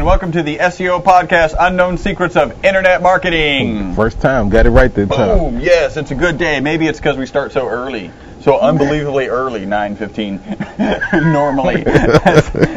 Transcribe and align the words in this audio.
and 0.00 0.06
welcome 0.06 0.32
to 0.32 0.42
the 0.42 0.56
SEO 0.56 1.02
podcast, 1.04 1.54
Unknown 1.60 1.98
Secrets 1.98 2.34
of 2.34 2.64
Internet 2.64 3.02
Marketing. 3.02 3.94
First 3.94 4.18
time, 4.18 4.48
got 4.48 4.64
it 4.64 4.70
right 4.70 4.94
that 4.94 5.10
time. 5.10 5.38
Boom! 5.38 5.60
Yes, 5.60 5.98
it's 5.98 6.10
a 6.10 6.14
good 6.14 6.38
day. 6.38 6.58
Maybe 6.60 6.86
it's 6.86 6.98
because 6.98 7.18
we 7.18 7.26
start 7.26 7.52
so 7.52 7.68
early, 7.68 8.10
so 8.40 8.58
unbelievably 8.58 9.28
early, 9.28 9.66
9:15 9.66 11.22
normally 11.32 11.84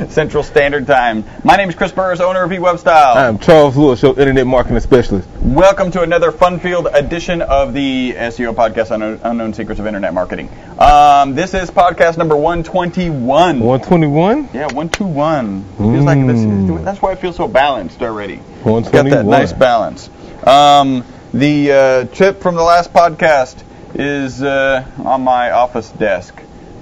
Central 0.10 0.44
Standard 0.44 0.86
Time. 0.88 1.24
My 1.44 1.56
name 1.56 1.70
is 1.70 1.76
Chris 1.76 1.92
Burris, 1.92 2.20
owner 2.20 2.44
of 2.44 2.52
eWebStyle. 2.52 3.16
I'm 3.16 3.40
Charles 3.40 3.78
Lewis, 3.78 4.02
your 4.02 4.18
internet 4.20 4.46
marketing 4.46 4.80
specialist. 4.82 5.28
Welcome 5.42 5.92
to 5.92 6.02
another 6.02 6.32
fun-filled 6.32 6.88
edition 6.94 7.42
of 7.42 7.74
the 7.74 8.14
SEO 8.18 8.54
podcast, 8.54 8.92
Unknown, 8.92 9.20
Unknown 9.24 9.54
Secrets 9.54 9.80
of 9.80 9.88
Internet 9.88 10.14
Marketing. 10.14 10.50
Um, 10.80 11.34
this 11.36 11.54
is 11.54 11.72
podcast 11.72 12.18
number 12.18 12.36
121. 12.36 13.60
121? 13.60 14.50
Yeah, 14.54 14.66
121. 14.74 15.64
Feels 15.78 16.06
like 16.06 16.18
Mm. 16.18 16.76
this, 16.76 16.84
that's 16.86 17.02
why 17.02 17.12
I 17.12 17.16
feel 17.16 17.34
so 17.34 17.48
balanced 17.48 18.02
already. 18.02 18.38
121. 18.64 19.10
Got 19.10 19.16
that 19.18 19.26
nice 19.26 19.54
balance. 19.54 20.10
Um, 20.46 21.04
the 21.34 21.72
uh, 21.72 22.04
tip 22.14 22.42
from 22.42 22.56
the 22.56 22.64
last 22.64 22.92
podcast 22.94 23.56
is 23.96 24.42
uh, 24.42 24.86
on 25.04 25.22
my 25.24 25.52
office 25.52 25.90
desk. 25.92 26.42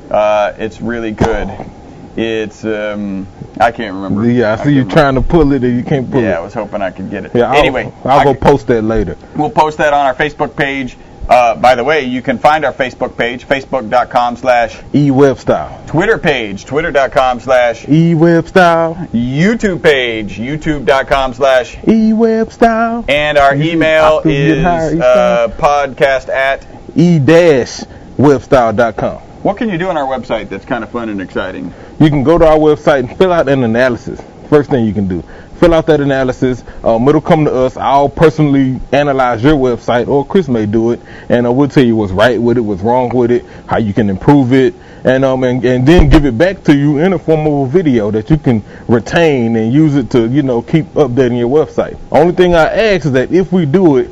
Uh, 0.10 0.54
it's 0.58 0.82
really 0.82 1.12
good. 1.12 1.50
It's 2.18 2.66
um, 2.66 3.28
I 3.60 3.72
can't 3.72 3.96
remember. 3.96 4.30
Yeah, 4.30 4.54
I 4.54 4.64
see 4.64 4.74
you 4.74 4.82
can't 4.82 4.92
trying 4.92 5.16
to 5.16 5.22
pull 5.22 5.54
it 5.54 5.64
and 5.64 5.78
you 5.78 5.84
can't 5.84 6.08
remember. 6.08 6.12
pull 6.18 6.22
Yeah, 6.24 6.38
I 6.38 6.42
was 6.42 6.54
hoping 6.54 6.82
I 6.82 6.92
could 6.92 7.10
get 7.10 7.26
it. 7.26 7.32
Yeah, 7.34 7.52
I'll, 7.52 7.58
anyway, 7.58 7.94
I'll 8.04 8.20
I- 8.20 8.24
go 8.26 8.34
post 8.34 8.68
that 8.68 8.82
later. 8.82 9.18
We'll 9.36 9.50
post 9.50 9.78
that 9.78 9.94
on 9.94 10.06
our 10.06 10.16
Facebook 10.16 10.56
page. 10.58 10.98
Uh, 11.30 11.56
by 11.56 11.76
the 11.76 11.84
way, 11.84 12.04
you 12.04 12.22
can 12.22 12.38
find 12.40 12.66
our 12.66 12.74
Facebook 12.74 13.16
page, 13.18 13.48
facebook.com 13.48 14.36
slash 14.36 14.78
E-web 14.94 15.38
style. 15.38 15.82
Twitter 15.88 16.18
page, 16.18 16.66
twitter.com 16.66 17.40
slash 17.40 17.88
E-web 17.88 18.48
style. 18.48 18.96
YouTube 19.14 19.82
page, 19.82 20.38
youtube.com 20.38 21.34
slash 21.34 21.78
E-web 21.88 22.52
style. 22.52 23.06
And 23.08 23.38
our 23.38 23.56
email 23.56 24.22
I 24.26 24.28
is 24.30 24.66
uh, 24.66 25.56
podcast 25.58 26.28
at. 26.28 26.66
E-webstyle.com. 26.96 29.22
What 29.44 29.58
can 29.58 29.70
you 29.70 29.80
do 29.80 29.90
on 29.90 29.98
our 29.98 30.06
website 30.06 30.50
that's 30.50 30.66
kind 30.66 30.84
of 30.84 30.92
fun 30.92 31.10
and 31.10 31.20
exciting? 31.20 31.74
You 32.00 32.10
can 32.10 32.24
go 32.24 32.38
to 32.38 32.46
our 32.46 32.58
website 32.58 33.00
and 33.00 33.18
fill 33.18 33.34
out 33.34 33.50
an 33.50 33.64
analysis. 33.64 34.22
First 34.50 34.70
thing 34.70 34.86
you 34.86 34.94
can 34.94 35.08
do. 35.08 35.24
Fill 35.60 35.74
out 35.74 35.88
that 35.88 36.02
analysis. 36.02 36.64
Um, 36.84 37.08
it'll 37.08 37.22
come 37.22 37.46
to 37.46 37.54
us. 37.54 37.78
I'll 37.78 38.10
personally 38.10 38.80
analyze 38.92 39.44
your 39.44 39.54
website, 39.54 40.08
or 40.08 40.26
Chris 40.26 40.48
may 40.48 40.66
do 40.66 40.92
it, 40.92 41.00
and 41.30 41.48
uh, 41.48 41.52
we'll 41.52 41.70
tell 41.70 41.84
you 41.84 41.96
what's 41.96 42.12
right 42.12 42.42
with 42.42 42.58
it, 42.58 42.62
what's 42.62 42.82
wrong 42.82 43.10
with 43.10 43.32
it, 43.32 43.46
how 43.68 43.78
you 43.78 43.94
can 43.94 44.10
improve 44.10 44.54
it, 44.54 44.74
and 45.04 45.26
um 45.26 45.44
and, 45.44 45.64
and 45.66 45.88
then 45.88 46.10
give 46.10 46.26
it 46.26 46.38
back 46.38 46.64
to 46.64 46.76
you 46.76 47.00
in 47.00 47.14
a 47.14 47.20
form 47.20 47.48
of 47.48 47.68
a 47.68 47.72
video 47.72 48.12
that 48.12 48.30
you 48.30 48.38
can 48.38 48.64
retain 48.88 49.56
and 49.56 49.74
use 49.74 49.96
it 49.96 50.12
to 50.12 50.28
you 50.28 50.44
know 50.44 50.62
keep 50.62 50.86
updating 50.94 51.38
your 51.38 51.50
website. 51.50 51.98
Only 52.12 52.34
thing 52.34 52.54
I 52.54 52.66
ask 52.66 53.06
is 53.06 53.12
that 53.14 53.32
if 53.32 53.52
we 53.52 53.66
do 53.66 53.98
it, 53.98 54.10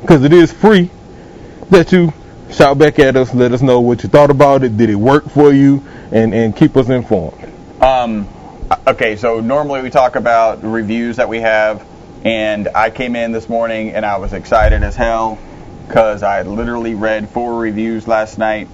because 0.00 0.24
it 0.24 0.32
is 0.32 0.52
free, 0.52 0.90
that 1.70 1.92
you 1.92 2.12
shout 2.52 2.78
back 2.78 2.98
at 2.98 3.16
us, 3.16 3.32
let 3.34 3.52
us 3.52 3.62
know 3.62 3.80
what 3.80 4.02
you 4.02 4.08
thought 4.08 4.30
about 4.30 4.62
it, 4.62 4.76
did 4.76 4.90
it 4.90 4.94
work 4.96 5.28
for 5.30 5.52
you, 5.52 5.82
and 6.12 6.34
and 6.34 6.54
keep 6.56 6.76
us 6.76 6.88
informed. 6.88 7.48
Um, 7.82 8.28
okay, 8.86 9.16
so 9.16 9.40
normally 9.40 9.82
we 9.82 9.90
talk 9.90 10.16
about 10.16 10.62
reviews 10.62 11.16
that 11.16 11.28
we 11.28 11.40
have, 11.40 11.84
and 12.24 12.68
I 12.74 12.90
came 12.90 13.16
in 13.16 13.32
this 13.32 13.48
morning 13.48 13.90
and 13.90 14.04
I 14.04 14.18
was 14.18 14.32
excited 14.32 14.82
as 14.82 14.94
hell 14.96 15.38
because 15.86 16.22
I 16.22 16.42
literally 16.42 16.94
read 16.94 17.28
four 17.30 17.58
reviews 17.58 18.06
last 18.06 18.38
night, 18.38 18.68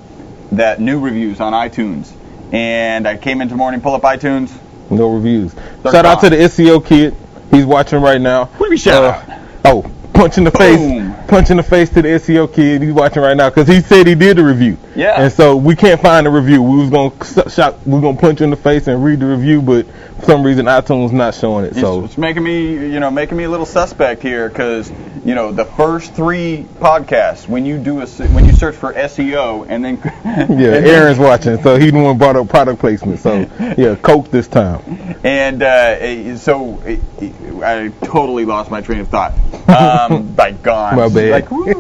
that 0.53 0.81
new 0.81 1.01
reviews 1.01 1.41
on 1.41 1.53
iTunes, 1.53 2.13
and 2.53 3.07
I 3.09 3.17
came 3.17 3.41
into 3.41 3.55
morning, 3.55 3.81
pull 3.81 3.95
up 3.95 4.03
iTunes. 4.03 4.53
No 4.91 5.09
reviews. 5.15 5.55
Shout 5.83 6.05
out 6.07 6.21
to 6.21 6.31
the 6.31 6.37
SEO 6.37 6.85
kid. 6.85 7.17
He's 7.51 7.65
watching 7.65 8.01
right 8.01 8.21
now. 8.21 8.47
What 8.47 8.67
do 8.67 8.71
we 8.71 8.77
shout 8.77 9.03
Uh, 9.05 9.09
out? 9.33 9.41
Oh, 9.65 9.91
punch 10.17 10.39
in 10.39 10.45
the 10.45 10.51
Boom. 10.51 11.13
face. 11.13 11.29
Punch 11.29 11.51
in 11.51 11.57
the 11.57 11.63
face 11.63 11.91
to 11.91 12.03
the 12.03 12.09
SEO 12.09 12.53
kid. 12.53 12.83
He's 12.83 12.93
watching 12.93 13.23
right 13.23 13.37
now 13.37 13.51
because 13.51 13.69
he 13.69 13.81
said 13.81 14.07
he 14.07 14.15
did 14.15 14.37
the 14.39 14.45
review. 14.45 14.77
Yeah. 14.95 15.21
And 15.21 15.33
so 15.33 15.57
we 15.57 15.75
can't 15.77 16.01
find 16.01 16.27
the 16.27 16.31
review. 16.31 16.63
We 16.63 16.79
was 16.79 16.91
gonna 16.91 17.13
s- 17.21 17.55
shout. 17.55 17.87
We're 17.87 18.01
gonna 18.01 18.17
punch 18.19 18.41
in 18.41 18.51
the 18.51 18.57
face 18.57 18.87
and 18.87 19.05
read 19.05 19.21
the 19.21 19.27
review, 19.27 19.61
but 19.63 19.87
for 20.19 20.25
some 20.25 20.43
reason 20.45 20.67
iTunes 20.67 21.13
not 21.13 21.35
showing 21.35 21.65
it. 21.67 21.75
So 21.75 22.01
it's, 22.05 22.11
it's 22.13 22.19
making 22.19 22.43
me, 22.45 22.73
you 22.93 23.01
know, 23.01 23.11
making 23.11 23.37
me 23.37 23.45
a 23.45 23.51
little 23.51 23.67
suspect 23.67 24.23
here 24.23 24.49
because, 24.49 24.91
you 25.25 25.35
know, 25.35 25.53
the 25.53 25.65
first 25.65 26.15
three 26.15 26.65
podcasts 26.79 27.49
when 27.49 27.67
you 27.67 27.77
do 27.79 28.01
a 28.01 28.07
when 28.07 28.45
you 28.47 28.53
search 28.53 28.77
for 28.77 28.93
SEO 28.95 29.67
and 29.69 29.85
then 29.85 29.97
yeah, 30.05 30.41
and 30.45 30.59
then- 30.61 30.87
Aaron's 30.87 31.19
watching. 31.19 31.61
So 31.63 31.77
he 31.77 31.91
the 31.91 31.99
one 32.01 32.17
brought 32.19 32.37
up 32.37 32.49
product 32.49 32.79
placement. 32.81 33.19
So 33.21 33.41
yeah, 33.77 33.97
Coke 33.97 34.31
this 34.31 34.47
time. 34.49 35.17
and 35.25 35.63
uh, 35.63 35.67
eh, 35.99 36.37
so 36.37 36.79
eh, 36.87 36.99
eh, 37.21 37.33
I 37.63 37.89
totally 38.07 38.45
lost 38.45 38.71
my 38.71 38.81
train 38.81 39.01
of 39.01 39.09
thought. 39.09 39.33
Um, 39.69 40.06
by 40.37 40.53
gone. 40.53 40.97
My 40.97 41.09
bad. 41.09 41.31
Like, 41.31 41.51
woo. 41.51 41.67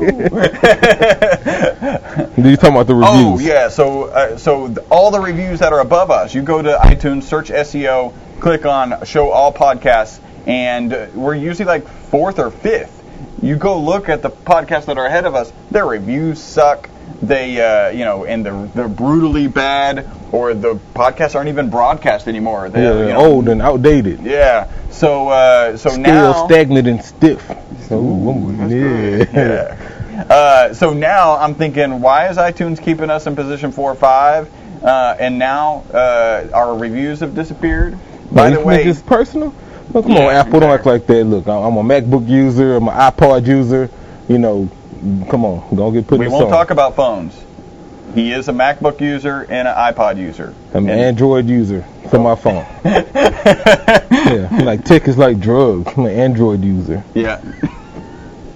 You 2.37 2.57
talking 2.57 2.75
about 2.75 2.87
the 2.87 2.95
reviews? 2.95 3.05
oh 3.05 3.39
yeah, 3.41 3.69
so 3.69 4.05
uh, 4.05 4.37
so 4.37 4.69
th- 4.69 4.79
all 4.91 5.11
the 5.11 5.21
reviews 5.21 5.61
that 5.61 5.73
are 5.73 5.81
above 5.81 6.11
us, 6.11 6.35
you 6.35 6.43
go 6.43 6.61
to 6.63 6.77
iTunes, 6.77 7.25
search 7.25 7.49
SEO, 7.49 8.13
click 8.41 8.67
on 8.67 9.05
Show 9.05 9.31
All 9.31 9.53
Podcasts, 9.53 10.21
and 10.47 10.93
uh, 10.93 11.07
we're 11.15 11.35
usually 11.35 11.67
like 11.67 11.87
fourth 11.89 12.39
or 12.39 12.51
fifth. 12.51 12.93
You 13.43 13.57
go 13.57 13.81
look 13.81 14.09
at 14.09 14.23
the 14.23 14.31
podcasts 14.31 14.87
that 14.87 14.99
are 14.99 15.07
ahead 15.07 15.27
of 15.27 15.35
us; 15.35 15.53
their 15.71 15.87
reviews 15.87 16.43
suck. 16.43 16.89
They, 17.23 17.61
uh, 17.61 17.91
you 17.91 18.05
know, 18.05 18.25
and 18.25 18.45
they're 18.45 18.67
they're 18.67 18.89
brutally 18.89 19.47
bad, 19.47 20.09
or 20.33 20.55
the 20.55 20.75
podcasts 20.95 21.35
aren't 21.35 21.49
even 21.49 21.71
broadcast 21.71 22.29
anymore. 22.29 22.69
They're, 22.69 22.83
Yeah, 22.83 22.93
they're 22.93 23.15
know, 23.15 23.25
old 23.25 23.49
and 23.49 23.63
outdated. 23.63 24.21
Yeah. 24.21 24.71
So 24.91 25.29
uh, 25.29 25.77
so 25.77 25.91
Still 25.91 26.03
now 26.03 26.47
stagnant 26.47 26.87
and 26.87 27.03
stiff. 27.03 27.51
So, 27.89 28.57
yeah. 28.69 29.25
yeah. 29.33 30.25
Uh, 30.29 30.75
so 30.75 30.93
now 30.93 31.37
I'm 31.37 31.55
thinking, 31.55 32.01
why 32.01 32.29
is 32.29 32.37
iTunes 32.37 32.83
keeping 32.83 33.11
us 33.11 33.27
in 33.27 33.37
position 33.37 33.71
four 33.73 33.93
or 33.93 33.95
five? 33.95 34.51
Uh, 34.83 35.17
and 35.19 35.39
now 35.39 35.85
uh, 35.93 36.49
our 36.53 36.77
reviews 36.77 37.21
have 37.21 37.35
disappeared. 37.35 37.99
By 38.33 38.51
the 38.51 38.61
way, 38.61 38.85
it's 38.85 39.03
personal. 39.03 39.55
Well, 39.93 40.03
come 40.03 40.13
Yeah, 40.13 40.27
on, 40.27 40.35
Apple, 40.35 40.61
don't 40.61 40.71
act 40.71 40.87
like 40.87 41.07
that. 41.07 41.25
Look, 41.25 41.47
I'm 41.47 41.77
a 41.77 41.83
MacBook 41.83 42.29
user. 42.29 42.77
I'm 42.77 42.89
an 42.89 42.95
iPod 42.95 43.47
user. 43.47 43.89
You 44.29 44.39
know, 44.39 44.69
come 45.31 45.45
on, 45.45 45.77
don't 45.77 45.93
get 45.93 46.07
put 46.07 46.17
in. 46.17 46.21
we 46.23 46.29
won't 46.29 46.45
song. 46.45 46.51
talk 46.51 46.71
about 46.71 46.97
phones. 46.97 47.35
He 48.16 48.32
is 48.32 48.49
a 48.49 48.53
MacBook 48.53 48.99
user 49.03 49.43
and 49.43 49.69
an 49.69 49.75
iPod 49.75 50.16
user. 50.16 50.54
I'm 50.72 50.88
an 50.88 50.99
Android 50.99 51.47
user 51.47 51.82
for 52.09 52.19
my 52.19 52.34
phone. 52.34 52.65
yeah, 52.82 54.49
like 54.65 54.87
tech 54.87 55.06
is 55.06 55.19
like 55.19 55.38
drugs. 55.38 55.93
I'm 55.94 56.06
an 56.06 56.19
Android 56.19 56.65
user. 56.65 57.04
Yeah. 57.12 57.43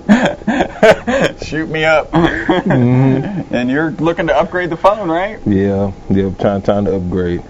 Shoot 1.43 1.69
me 1.69 1.85
up. 1.85 2.11
Mm-hmm. 2.11 3.55
And 3.55 3.71
you're 3.71 3.91
looking 3.91 4.29
to 4.29 4.35
upgrade 4.35 4.71
the 4.71 4.79
phone, 4.79 5.11
right? 5.11 5.39
Yeah, 5.45 5.93
yeah, 6.09 6.31
trying 6.31 6.63
trying 6.63 6.87
to 6.87 6.97
upgrade. 6.97 7.43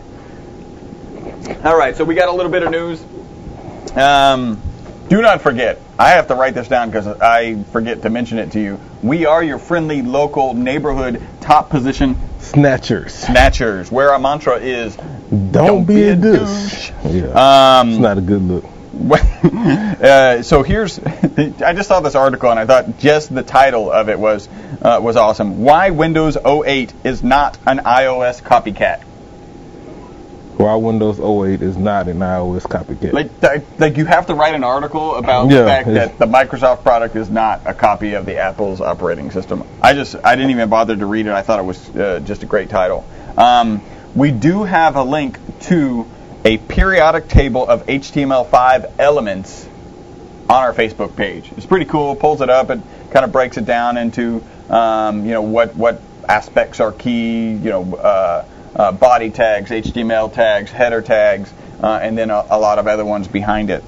All 1.63 1.79
right, 1.79 1.97
so 1.97 2.03
we 2.03 2.17
got 2.17 2.29
a 2.29 2.33
little 2.33 2.51
bit 2.51 2.65
of 2.65 2.73
news. 2.73 3.01
Um, 3.95 4.61
do 5.09 5.23
not 5.23 5.43
forget, 5.43 5.81
I 6.01 6.13
have 6.13 6.29
to 6.29 6.35
write 6.35 6.55
this 6.55 6.67
down 6.67 6.89
because 6.89 7.07
I 7.07 7.63
forget 7.65 8.01
to 8.03 8.09
mention 8.09 8.39
it 8.39 8.53
to 8.53 8.61
you. 8.61 8.81
We 9.03 9.27
are 9.27 9.45
your 9.45 9.59
friendly 9.59 10.01
local 10.01 10.55
neighborhood 10.55 11.23
top 11.43 11.69
position 11.69 12.17
Snatchers. 12.39 13.13
snatchers, 13.13 13.93
where 13.93 14.11
our 14.11 14.19
mantra 14.19 14.57
is 14.61 14.97
Don't, 15.51 15.85
be, 15.85 16.09
a 16.09 16.17
douche. 16.17 16.91
Yeah, 17.05 17.81
Um, 17.81 17.91
it's 17.91 17.99
not 17.99 18.17
a 18.17 18.23
good 18.23 18.41
look. 18.41 18.65
uh, 20.03 20.43
so 20.43 20.63
here's, 20.63 20.99
I 21.39 21.75
just 21.75 21.89
saw 21.89 22.01
this 22.01 22.15
article 22.15 22.51
and 22.51 22.59
I 22.59 22.65
thought 22.65 22.99
just 22.99 23.35
the 23.35 23.43
title 23.43 23.93
of 23.93 24.09
it 24.09 24.19
was 24.19 24.49
uh, 24.81 25.01
was 25.03 25.17
awesome. 25.17 25.61
Why 25.65 25.91
Windows 25.91 26.39
08 26.39 26.95
is 27.05 27.23
not 27.23 27.59
an 27.67 27.81
iOS 27.81 28.43
copycat. 28.43 29.03
Why 30.63 30.77
Windows 30.77 31.19
08 31.19 31.63
is 31.63 31.77
not 31.77 32.09
an 32.09 32.19
iOS 32.19 32.63
copycat. 32.63 33.13
Like, 33.13 33.41
th- 33.41 33.63
like 33.79 33.97
you 33.97 34.05
have 34.05 34.27
to 34.27 34.35
write 34.35 34.55
an 34.55 34.65
article 34.65 35.17
about 35.17 35.49
the 35.49 35.65
fact 35.65 35.89
that 35.89 36.19
the 36.19 36.27
Microsoft 36.27 36.83
product 36.83 37.17
is 37.17 37.31
not 37.31 37.63
a 37.67 37.75
copy 37.75 38.15
of 38.15 38.27
the 38.27 38.37
Apple's 38.37 38.81
operating 38.81 39.31
system. 39.31 39.65
I 39.81 39.95
just, 39.95 40.17
I 40.23 40.37
didn't 40.37 40.51
even 40.51 40.69
bother 40.69 40.97
to 40.97 41.07
read 41.07 41.27
it. 41.27 41.33
I 41.33 41.43
thought 41.43 41.61
it 41.61 41.65
was 41.65 41.97
uh, 41.97 42.21
just 42.25 42.43
a 42.43 42.47
great 42.47 42.69
title. 42.69 43.05
Um, 43.37 43.83
we 44.15 44.33
do 44.33 44.65
have 44.65 44.97
a 44.97 45.03
link 45.03 45.39
to 45.63 46.07
a 46.45 46.57
periodic 46.59 47.29
table 47.29 47.67
of 47.67 47.87
HTML5 47.87 48.93
elements 48.99 49.67
on 50.49 50.57
our 50.63 50.75
Facebook 50.75 51.15
page. 51.17 51.51
It's 51.57 51.67
pretty 51.67 51.85
cool. 51.85 52.17
Pulls 52.17 52.41
it 52.41 52.51
up. 52.51 52.71
It 52.71 52.81
kind 53.13 53.25
of 53.25 53.33
breaks 53.33 53.57
it 53.57 53.67
down 53.67 53.97
into, 53.97 54.43
um, 54.69 55.25
you 55.25 55.33
know, 55.33 55.43
what 55.43 55.77
what 55.77 56.01
aspects 56.29 56.81
are 56.81 56.93
key. 56.93 57.51
You 57.51 57.71
know, 57.71 57.95
uh, 57.95 58.45
uh, 58.75 58.93
body 58.93 59.31
tags, 59.31 59.71
HTML 59.71 60.33
tags, 60.33 60.71
header 60.71 61.03
tags, 61.03 61.53
uh, 61.83 61.99
and 62.03 62.17
then 62.17 62.31
a, 62.31 62.47
a 62.51 62.59
lot 62.59 62.79
of 62.79 62.87
other 62.87 63.05
ones 63.05 63.29
behind 63.29 63.71
it. 63.71 63.85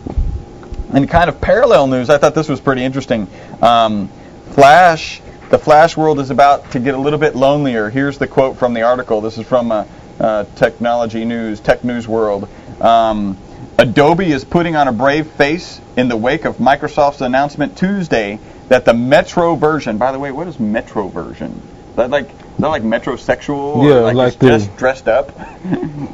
And 0.92 1.08
kind 1.08 1.28
of 1.28 1.40
parallel 1.40 1.86
news, 1.86 2.10
I 2.10 2.18
thought 2.18 2.34
this 2.34 2.48
was 2.48 2.60
pretty 2.60 2.84
interesting. 2.84 3.26
Um, 3.62 4.08
Flash, 4.50 5.22
the 5.50 5.58
Flash 5.58 5.96
world 5.96 6.20
is 6.20 6.30
about 6.30 6.72
to 6.72 6.80
get 6.80 6.94
a 6.94 6.98
little 6.98 7.18
bit 7.18 7.34
lonelier. 7.34 7.88
Here's 7.88 8.18
the 8.18 8.26
quote 8.26 8.58
from 8.58 8.74
the 8.74 8.82
article. 8.82 9.20
This 9.20 9.38
is 9.38 9.46
from 9.46 9.72
uh, 9.72 9.86
uh, 10.20 10.44
Technology 10.56 11.24
News, 11.24 11.60
Tech 11.60 11.84
News 11.84 12.06
World. 12.06 12.48
Um, 12.80 13.38
Adobe 13.78 14.30
is 14.30 14.44
putting 14.44 14.76
on 14.76 14.86
a 14.86 14.92
brave 14.92 15.26
face 15.28 15.80
in 15.96 16.08
the 16.08 16.16
wake 16.16 16.44
of 16.44 16.58
Microsoft's 16.58 17.22
announcement 17.22 17.78
Tuesday 17.78 18.38
that 18.68 18.84
the 18.84 18.94
Metro 18.94 19.54
version. 19.54 19.98
By 19.98 20.12
the 20.12 20.18
way, 20.18 20.30
what 20.30 20.46
is 20.46 20.60
Metro 20.60 21.08
version? 21.08 21.60
That 21.96 22.10
like 22.10 22.30
is 22.54 22.58
that 22.58 22.68
like 22.68 22.82
metrosexual? 22.82 23.76
or 23.76 23.88
Yeah, 23.88 23.94
like, 24.00 24.14
like 24.14 24.34
it's 24.34 24.36
just 24.36 24.76
dressed 24.76 25.08
up. 25.08 25.32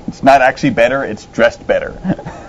it's 0.07 0.23
not 0.23 0.41
actually 0.43 0.71
better. 0.71 1.05
It's 1.05 1.27
dressed 1.27 1.67
better. 1.67 2.01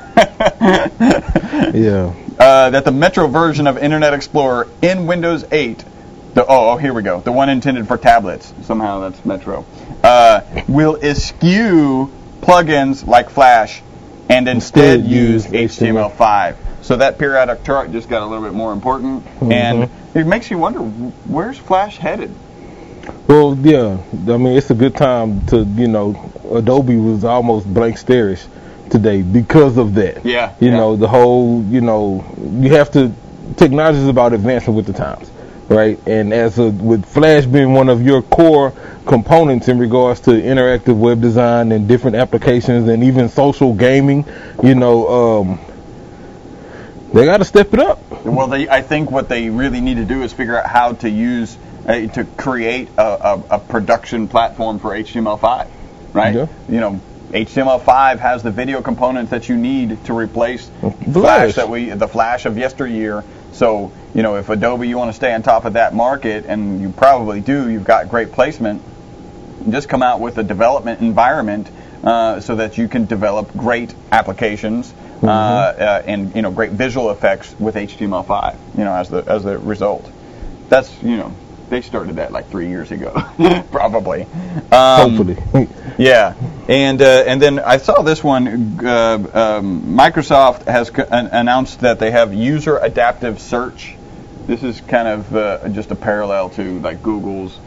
Yeah. 1.74 2.14
uh, 2.40 2.70
that 2.72 2.86
the 2.86 2.92
Metro 2.92 3.28
version 3.28 3.68
of 3.68 3.78
Internet 3.78 4.14
Explorer 4.14 4.68
in 4.82 5.06
Windows 5.06 5.46
8, 5.52 5.84
the, 6.34 6.44
oh, 6.44 6.72
oh, 6.72 6.78
here 6.78 6.94
we 6.94 7.02
go, 7.04 7.20
the 7.20 7.32
one 7.32 7.50
intended 7.50 7.88
for 7.88 7.98
tablets, 7.98 8.54
somehow 8.64 9.02
that's 9.02 9.24
Metro, 9.26 9.66
uh, 10.04 10.42
will 10.68 10.96
eschew 10.98 12.10
plugins 12.42 13.06
like 13.06 13.30
Flash 13.30 13.82
and 14.30 14.48
instead 14.48 15.02
Instead 15.02 15.12
use 15.12 15.52
use 15.52 15.78
HTML5. 15.78 16.56
So 16.84 16.98
that 16.98 17.18
periodic 17.18 17.64
chart 17.64 17.92
just 17.92 18.10
got 18.10 18.22
a 18.22 18.26
little 18.26 18.44
bit 18.44 18.54
more 18.54 18.72
important, 18.72 19.26
and 19.42 19.90
it 20.14 20.26
makes 20.26 20.50
you 20.50 20.58
wonder 20.58 20.80
where's 20.80 21.58
Flash 21.58 21.98
headed. 21.98 22.34
Well, 23.30 23.56
yeah. 23.62 24.00
I 24.12 24.38
mean, 24.38 24.58
it's 24.58 24.72
a 24.72 24.74
good 24.74 24.96
time 24.96 25.46
to, 25.48 25.60
you 25.64 25.88
know, 25.88 26.32
Adobe 26.52 26.96
was 26.96 27.24
almost 27.24 27.72
blank 27.72 27.98
starish 27.98 28.44
today 28.90 29.22
because 29.22 29.78
of 29.78 29.94
that. 29.94 30.26
Yeah, 30.26 30.56
You 30.60 30.70
yeah. 30.72 30.78
know, 30.78 30.96
the 30.96 31.08
whole, 31.08 31.64
you 31.66 31.80
know, 31.80 32.26
you 32.60 32.72
have 32.72 32.90
to, 32.94 33.14
technology 33.56 34.00
is 34.00 34.08
about 34.08 34.34
advancing 34.34 34.74
with 34.74 34.88
the 34.88 34.94
times, 34.94 35.30
right? 35.68 36.00
And 36.08 36.34
as 36.34 36.58
a, 36.58 36.72
with 36.72 37.06
Flash 37.06 37.46
being 37.46 37.74
one 37.74 37.88
of 37.88 38.02
your 38.02 38.24
core 38.24 38.74
components 39.06 39.68
in 39.68 39.78
regards 39.78 40.22
to 40.22 40.32
interactive 40.32 40.98
web 40.98 41.22
design 41.22 41.72
and 41.72 41.88
different 41.88 42.16
applications 42.16 42.90
and 42.90 43.04
even 43.04 43.30
social 43.30 43.76
gaming, 43.76 44.26
you 44.64 44.74
know, 44.74 45.08
um, 45.08 45.60
they 47.14 47.26
got 47.26 47.38
to 47.38 47.46
step 47.46 47.76
it 47.76 47.80
up. 47.80 48.00
Well, 48.26 48.48
they, 48.48 48.68
I 48.68 48.82
think 48.82 49.12
what 49.12 49.30
they 49.30 49.52
really 49.52 49.82
need 49.82 49.98
to 49.98 50.06
do 50.06 50.24
is 50.24 50.34
figure 50.34 50.58
out 50.58 50.66
how 50.66 50.94
to 50.94 51.10
use 51.10 51.56
uh, 51.90 52.08
to 52.08 52.24
create 52.24 52.88
a, 52.98 53.02
a, 53.02 53.44
a 53.52 53.60
production 53.60 54.28
platform 54.28 54.78
for 54.80 54.92
HTML5, 54.92 55.68
right? 56.14 56.36
Yeah. 56.36 56.48
You 56.70 56.80
know, 56.80 57.02
HTML5 57.32 58.20
has 58.20 58.44
the 58.44 58.52
video 58.52 58.82
components 58.82 59.32
that 59.32 59.50
you 59.50 59.58
need 59.58 60.06
to 60.06 60.14
replace 60.14 60.70
Flash. 60.70 61.14
Flash 61.14 61.56
that 61.56 61.70
we 61.70 61.90
the 61.90 62.08
Flash 62.08 62.46
of 62.46 62.58
yesteryear. 62.58 63.24
So, 63.54 63.92
you 64.14 64.22
know, 64.22 64.36
if 64.36 64.50
Adobe 64.50 64.88
you 64.88 64.98
want 64.98 65.10
to 65.10 65.14
stay 65.14 65.34
on 65.34 65.42
top 65.42 65.66
of 65.66 65.74
that 65.74 65.94
market, 65.94 66.46
and 66.46 66.80
you 66.82 66.90
probably 66.92 67.42
do, 67.42 67.70
you've 67.70 67.84
got 67.84 68.10
great 68.10 68.32
placement. 68.32 68.84
Just 69.70 69.90
come 69.90 70.04
out 70.04 70.20
with 70.20 70.38
a 70.38 70.44
development 70.44 71.02
environment 71.02 71.70
uh, 72.04 72.40
so 72.40 72.56
that 72.56 72.78
you 72.78 72.88
can 72.88 73.06
develop 73.06 73.52
great 73.54 73.94
applications 74.12 74.94
uh, 75.22 75.28
uh, 75.28 76.04
and 76.06 76.36
you 76.36 76.42
know 76.42 76.52
great 76.52 76.72
visual 76.72 77.10
effects 77.10 77.54
with 77.60 77.76
HTML5. 77.76 78.58
You 78.78 78.84
know, 78.86 78.94
as 78.94 79.10
the 79.10 79.24
as 79.28 79.44
the 79.44 79.58
result. 79.58 80.10
That's 80.70 80.92
you 81.02 81.18
know 81.18 81.34
they 81.70 81.82
started 81.82 82.16
that 82.18 82.32
like 82.32 82.50
three 82.50 82.68
years 82.70 82.92
ago, 82.92 83.12
probably. 83.72 84.24
Um, 84.72 85.16
Hopefully. 85.16 85.68
yeah, 85.98 86.34
and 86.68 87.02
uh, 87.02 87.24
and 87.28 87.42
then 87.42 87.60
I 87.60 87.78
saw 87.78 88.02
this 88.02 88.24
one. 88.24 88.80
Uh, 88.86 89.30
um, 89.34 89.82
Microsoft 89.84 90.66
has 90.68 90.88
c- 90.88 91.04
an- 91.10 91.28
announced 91.28 91.82
that 91.82 92.00
they 92.00 92.12
have 92.12 92.34
user 92.34 92.78
adaptive 92.78 93.40
search. 93.40 93.96
This 94.48 94.64
is 94.64 94.82
kind 94.82 95.08
of 95.08 95.36
uh, 95.36 95.70
just 95.70 95.92
a 95.92 95.96
parallel 95.96 96.50
to 96.52 96.80
like 96.80 97.04
Google's. 97.04 97.58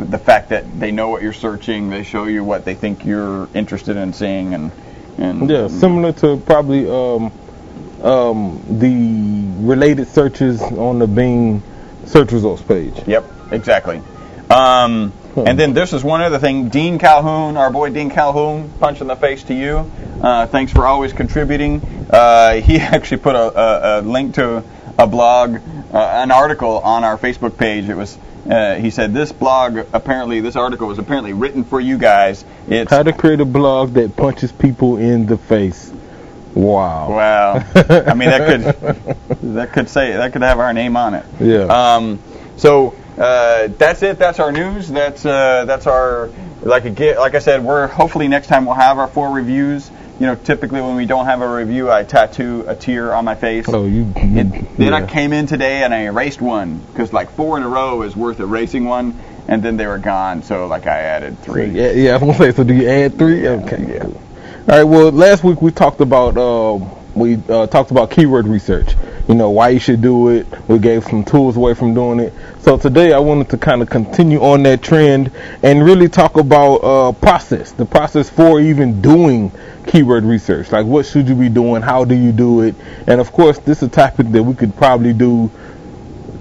The 0.00 0.18
fact 0.18 0.50
that 0.50 0.78
they 0.80 0.90
know 0.90 1.10
what 1.10 1.22
you're 1.22 1.34
searching, 1.34 1.90
they 1.90 2.02
show 2.02 2.24
you 2.24 2.42
what 2.44 2.64
they 2.64 2.74
think 2.74 3.04
you're 3.04 3.48
interested 3.54 3.96
in 3.96 4.12
seeing, 4.14 4.54
and 4.54 4.72
and 5.18 5.48
Yeah, 5.50 5.68
similar 5.68 6.12
to 6.14 6.36
probably 6.38 6.88
um, 6.88 7.30
um, 8.02 8.62
the 8.68 9.66
related 9.66 10.08
searches 10.08 10.60
on 10.62 10.98
the 10.98 11.06
Bing 11.06 11.62
search 12.06 12.32
results 12.32 12.62
page. 12.62 12.94
Yep, 13.06 13.24
exactly. 13.50 14.02
Um, 14.50 15.12
and 15.36 15.58
then 15.58 15.74
this 15.74 15.92
is 15.92 16.02
one 16.02 16.22
other 16.22 16.38
thing. 16.38 16.68
Dean 16.70 16.98
Calhoun, 16.98 17.56
our 17.56 17.70
boy 17.70 17.90
Dean 17.90 18.10
Calhoun, 18.10 18.72
punch 18.80 19.00
in 19.00 19.06
the 19.06 19.16
face 19.16 19.42
to 19.44 19.54
you. 19.54 19.90
Uh, 20.22 20.46
thanks 20.46 20.72
for 20.72 20.86
always 20.86 21.12
contributing. 21.12 21.80
Uh, 22.10 22.54
he 22.54 22.76
actually 22.80 23.18
put 23.18 23.34
a, 23.36 23.58
a, 23.58 24.00
a 24.00 24.02
link 24.02 24.36
to 24.36 24.64
a 24.98 25.06
blog, 25.06 25.56
uh, 25.92 25.98
an 25.98 26.30
article 26.30 26.78
on 26.78 27.04
our 27.04 27.18
Facebook 27.18 27.58
page. 27.58 27.88
It 27.88 27.96
was. 27.96 28.18
Uh, 28.48 28.76
he 28.76 28.90
said 28.90 29.12
this 29.12 29.32
blog 29.32 29.76
apparently 29.92 30.38
this 30.38 30.54
article 30.54 30.86
was 30.86 31.00
apparently 31.00 31.32
written 31.32 31.64
for 31.64 31.80
you 31.80 31.98
guys. 31.98 32.44
It's 32.68 32.92
How 32.92 33.02
to 33.02 33.12
create 33.12 33.40
a 33.40 33.44
blog 33.44 33.94
that 33.94 34.14
punches 34.14 34.52
people 34.52 34.98
in 34.98 35.26
the 35.26 35.36
face. 35.36 35.92
Wow. 36.54 37.10
Wow. 37.10 37.54
I 37.74 38.14
mean, 38.14 38.30
that 38.30 38.46
could 38.46 39.42
that 39.56 39.72
could 39.72 39.90
say 39.90 40.12
that 40.12 40.32
could 40.32 40.42
have 40.42 40.60
our 40.60 40.72
name 40.72 40.96
on 40.96 41.14
it. 41.14 41.26
Yeah. 41.40 41.64
Um, 41.64 42.20
so 42.56 42.94
uh, 43.18 43.68
that's 43.68 44.02
it. 44.02 44.18
That's 44.18 44.40
our 44.40 44.52
news. 44.52 44.88
That's 44.88 45.24
uh, 45.24 45.64
that's 45.64 45.86
our 45.86 46.30
like 46.62 46.84
a, 46.84 47.14
like 47.18 47.34
I 47.34 47.38
said. 47.38 47.64
We're 47.64 47.86
hopefully 47.86 48.28
next 48.28 48.48
time 48.48 48.66
we'll 48.66 48.74
have 48.74 48.98
our 48.98 49.08
four 49.08 49.30
reviews. 49.30 49.90
You 50.18 50.26
know, 50.26 50.34
typically 50.34 50.80
when 50.80 50.96
we 50.96 51.04
don't 51.04 51.26
have 51.26 51.42
a 51.42 51.54
review, 51.54 51.90
I 51.90 52.02
tattoo 52.04 52.64
a 52.66 52.74
tear 52.74 53.14
on 53.14 53.26
my 53.26 53.34
face. 53.34 53.66
Oh, 53.68 53.84
you. 53.84 54.10
And 54.16 54.66
then 54.78 54.94
I 54.94 55.06
came 55.06 55.34
in 55.34 55.46
today 55.46 55.82
and 55.82 55.92
I 55.92 56.04
erased 56.04 56.40
one 56.40 56.78
because 56.78 57.12
like 57.12 57.30
four 57.30 57.58
in 57.58 57.62
a 57.62 57.68
row 57.68 58.02
is 58.02 58.16
worth 58.16 58.40
erasing 58.40 58.86
one, 58.86 59.18
and 59.48 59.62
then 59.62 59.76
they 59.76 59.86
were 59.86 59.98
gone. 59.98 60.42
So 60.42 60.66
like 60.66 60.86
I 60.86 60.98
added 60.98 61.38
three. 61.40 61.66
Yeah, 61.66 61.92
yeah. 61.92 62.14
I'm 62.14 62.20
gonna 62.20 62.34
say. 62.34 62.52
So 62.52 62.64
do 62.64 62.74
you 62.74 62.88
add 62.88 63.18
three? 63.18 63.46
Okay. 63.46 63.94
yeah. 63.94 63.98
Cool. 64.00 64.22
All 64.68 64.76
right. 64.76 64.84
Well, 64.84 65.12
last 65.12 65.44
week 65.44 65.62
we 65.62 65.70
talked 65.70 66.00
about 66.00 66.36
um, 66.36 66.90
we 67.14 67.36
uh, 67.48 67.66
talked 67.66 67.90
about 67.90 68.10
keyword 68.10 68.46
research. 68.46 68.94
You 69.28 69.34
know 69.34 69.50
why 69.50 69.70
you 69.70 69.80
should 69.80 70.02
do 70.02 70.28
it. 70.28 70.46
We 70.68 70.78
gave 70.78 71.02
some 71.04 71.24
tools 71.24 71.56
away 71.56 71.74
from 71.74 71.94
doing 71.94 72.20
it. 72.20 72.32
So 72.60 72.76
today 72.76 73.12
I 73.12 73.18
wanted 73.18 73.48
to 73.50 73.58
kind 73.58 73.82
of 73.82 73.90
continue 73.90 74.40
on 74.40 74.62
that 74.64 74.82
trend 74.82 75.32
and 75.64 75.84
really 75.84 76.08
talk 76.08 76.36
about 76.36 76.76
uh, 76.76 77.12
process, 77.12 77.72
the 77.72 77.84
process 77.86 78.30
for 78.30 78.60
even 78.60 79.02
doing 79.02 79.50
keyword 79.86 80.24
research. 80.24 80.70
Like 80.70 80.86
what 80.86 81.06
should 81.06 81.28
you 81.28 81.34
be 81.34 81.48
doing? 81.48 81.82
How 81.82 82.04
do 82.04 82.14
you 82.14 82.30
do 82.30 82.60
it? 82.62 82.76
And 83.08 83.20
of 83.20 83.32
course, 83.32 83.58
this 83.58 83.78
is 83.78 83.88
a 83.88 83.90
topic 83.90 84.28
that 84.28 84.42
we 84.42 84.54
could 84.54 84.76
probably 84.76 85.12
do 85.12 85.50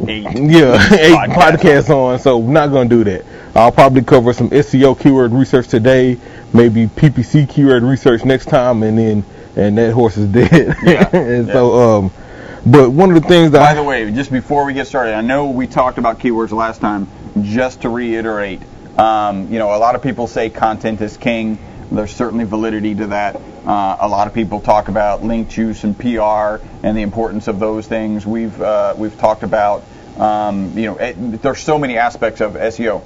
Eight. 0.08 0.24
yeah, 0.38 0.76
eight 0.94 1.16
Podcast. 1.16 1.58
podcasts 1.58 1.90
on, 1.90 2.20
so 2.20 2.38
we're 2.38 2.52
not 2.52 2.68
going 2.68 2.90
to 2.90 3.04
do 3.04 3.04
that. 3.06 3.26
I'll 3.56 3.72
probably 3.72 4.04
cover 4.04 4.34
some 4.34 4.50
SEO 4.50 5.00
keyword 5.00 5.32
research 5.32 5.70
today, 5.70 6.18
maybe 6.54 6.88
PPC 6.88 7.50
keyword 7.50 7.82
research 7.84 8.26
next 8.26 8.48
time, 8.48 8.84
and 8.84 8.98
then 8.98 9.26
and 9.56 9.78
that 9.78 9.94
horse 9.94 10.18
is 10.18 10.28
dead. 10.28 10.76
Yeah, 10.84 11.10
and 11.14 11.48
yeah. 11.48 11.54
so, 11.54 11.74
um, 12.00 12.12
but 12.66 12.90
one 12.90 13.12
of 13.12 13.22
the 13.22 13.28
things 13.28 13.52
that 13.52 13.60
By 13.60 13.76
the 13.76 13.84
way, 13.84 14.10
just 14.12 14.32
before 14.32 14.66
we 14.66 14.74
get 14.74 14.88
started, 14.88 15.14
I 15.14 15.22
know 15.22 15.50
we 15.50 15.68
talked 15.68 15.98
about 15.98 16.20
keywords 16.20 16.52
last 16.52 16.82
time. 16.82 17.08
Just 17.42 17.82
to 17.82 17.90
reiterate, 17.90 18.62
um, 18.98 19.52
you 19.52 19.60
know, 19.60 19.76
a 19.76 19.78
lot 19.78 19.96
of 19.96 20.02
people 20.02 20.28
say 20.28 20.50
content 20.50 21.02
is 21.02 21.18
king. 21.18 21.60
There's 21.92 22.16
certainly 22.16 22.46
validity 22.46 22.96
to 22.96 23.08
that. 23.08 23.36
Uh, 23.36 23.98
a 24.00 24.08
lot 24.08 24.28
of 24.28 24.34
people 24.34 24.62
talk 24.62 24.88
about 24.88 25.24
link 25.24 25.50
juice 25.50 25.84
and 25.84 25.98
PR 25.98 26.64
and 26.84 26.98
the 26.98 27.02
importance 27.02 27.48
of 27.48 27.60
those 27.60 27.88
things. 27.88 28.26
We've 28.26 28.60
uh, 28.60 28.96
we've 28.98 29.18
talked 29.18 29.44
about, 29.44 29.84
um, 30.18 30.78
you 30.78 30.86
know, 30.86 30.98
it, 30.98 31.42
there's 31.42 31.60
so 31.60 31.78
many 31.78 31.98
aspects 31.98 32.42
of 32.42 32.54
SEO. 32.54 33.04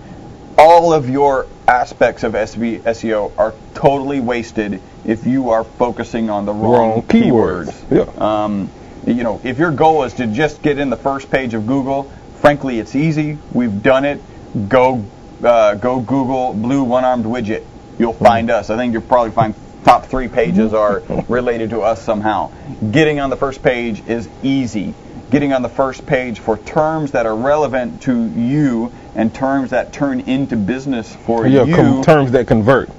All 0.57 0.93
of 0.93 1.09
your 1.09 1.47
aspects 1.67 2.23
of 2.23 2.33
SB, 2.33 2.81
SEO 2.81 3.31
are 3.37 3.53
totally 3.73 4.19
wasted 4.19 4.81
if 5.05 5.25
you 5.25 5.51
are 5.51 5.63
focusing 5.63 6.29
on 6.29 6.45
the 6.45 6.53
wrong, 6.53 6.91
Wrong 6.91 7.01
keywords. 7.03 7.73
Yeah. 7.89 8.43
um, 8.45 8.69
you 9.05 9.23
know, 9.23 9.39
if 9.43 9.57
your 9.57 9.71
goal 9.71 10.03
is 10.03 10.13
to 10.15 10.27
just 10.27 10.61
get 10.61 10.79
in 10.79 10.89
the 10.89 10.97
first 10.97 11.29
page 11.31 11.53
of 11.53 11.65
Google, 11.67 12.03
frankly, 12.41 12.79
it's 12.79 12.95
easy. 12.95 13.37
We've 13.53 13.81
done 13.81 14.05
it. 14.05 14.21
Go, 14.69 15.05
uh, 15.43 15.75
go 15.75 15.99
Google 15.99 16.53
blue 16.53 16.83
one-armed 16.83 17.25
widget. 17.25 17.63
You'll 17.97 18.13
find 18.13 18.49
us. 18.49 18.69
I 18.69 18.77
think 18.77 18.93
you'll 18.93 19.01
probably 19.01 19.31
find 19.31 19.53
top 19.83 20.05
three 20.05 20.27
pages 20.27 20.73
are 20.73 21.01
related 21.27 21.69
to 21.71 21.81
us 21.81 22.01
somehow. 22.01 22.51
Getting 22.91 23.19
on 23.19 23.29
the 23.29 23.37
first 23.37 23.61
page 23.63 24.03
is 24.07 24.27
easy. 24.43 24.93
Getting 25.31 25.53
on 25.53 25.61
the 25.61 25.69
first 25.69 26.05
page 26.07 26.39
for 26.39 26.57
terms 26.57 27.11
that 27.11 27.25
are 27.25 27.35
relevant 27.35 28.01
to 28.03 28.25
you 28.29 28.91
and 29.15 29.33
terms 29.33 29.71
that 29.71 29.93
turn 29.93 30.21
into 30.21 30.55
business 30.55 31.15
for 31.15 31.45
yeah, 31.47 31.63
you 31.63 31.75
com- 31.75 32.01
terms 32.03 32.31
that 32.31 32.47
convert. 32.47 32.89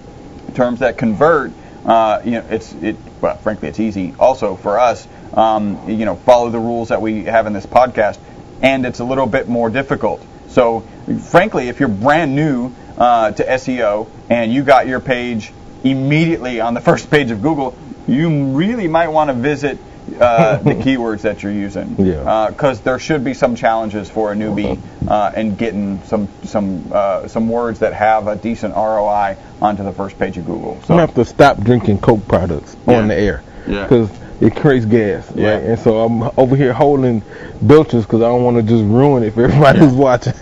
terms 0.55 0.81
that 0.81 0.97
convert, 0.97 1.53
uh, 1.85 2.21
you 2.25 2.33
know, 2.33 2.45
it's 2.51 2.73
it. 2.75 2.97
Well, 3.21 3.37
frankly, 3.39 3.69
it's 3.69 3.81
easy. 3.81 4.15
Also 4.19 4.55
for 4.57 4.79
us, 4.79 5.07
um, 5.35 5.89
you 5.89 6.05
know, 6.05 6.17
follow 6.17 6.51
the 6.51 6.59
rules 6.59 6.89
that 6.89 7.01
we 7.03 7.25
have 7.25 7.47
in 7.47 7.53
this 7.53 7.67
podcast, 7.67 8.19
and 8.63 8.85
it's 8.87 9.01
a 9.01 9.05
little 9.05 9.27
bit 9.27 9.49
more 9.49 9.71
difficult. 9.71 10.25
So, 10.49 10.81
frankly, 11.31 11.69
if 11.69 11.81
you're 11.81 11.89
brand 11.89 12.35
new 12.35 12.73
uh, 12.99 13.31
to 13.33 13.45
SEO 13.45 14.09
and 14.29 14.53
you 14.53 14.63
got 14.63 14.87
your 14.87 15.01
page 15.01 15.53
immediately 15.85 16.61
on 16.61 16.75
the 16.75 16.81
first 16.91 17.11
page 17.11 17.31
of 17.31 17.43
Google, 17.43 17.77
you 18.09 18.47
really 18.53 18.89
might 18.89 19.09
want 19.09 19.29
to 19.29 19.35
visit 19.35 19.79
uh, 20.19 20.57
the 20.57 20.71
keywords 20.75 21.21
that 21.23 21.43
you're 21.43 21.53
using. 21.53 21.95
Yeah. 21.99 22.49
Because 22.51 22.81
there 22.81 22.99
should 22.99 23.23
be 23.23 23.35
some 23.35 23.55
challenges 23.55 24.11
for 24.11 24.33
a 24.33 24.35
newbie 24.35 24.81
uh, 25.07 25.33
in 25.37 25.55
getting 25.55 26.03
some 26.05 26.29
some 26.45 26.91
uh, 26.93 27.29
some 27.29 27.49
words 27.49 27.79
that 27.79 27.93
have 27.95 28.27
a 28.27 28.35
decent 28.35 28.75
ROI 28.75 29.37
onto 29.63 29.85
the 29.85 29.93
first 29.93 30.19
page 30.19 30.37
of 30.37 30.47
Google. 30.47 30.73
I'm 30.75 30.81
So 30.83 30.89
gonna 30.89 31.01
have 31.03 31.15
to 31.15 31.25
stop 31.25 31.59
drinking 31.61 31.99
Coke 31.99 32.27
products 32.27 32.77
Yeah. 32.89 32.99
on 32.99 33.09
the 33.09 33.15
air. 33.17 33.43
Yeah. 33.69 33.87
It 34.41 34.57
creates 34.57 34.87
gas. 34.87 35.31
Yeah. 35.35 35.55
Right? 35.55 35.65
And 35.65 35.79
so 35.79 36.01
I'm 36.01 36.31
over 36.37 36.57
here 36.57 36.73
holding 36.73 37.23
belches 37.61 38.05
because 38.05 38.23
I 38.23 38.29
don't 38.29 38.43
want 38.43 38.57
to 38.57 38.63
just 38.63 38.85
ruin 38.85 39.23
it 39.23 39.35
for 39.35 39.45
everybody 39.45 39.81
who's 39.81 39.93
watching. 39.93 40.35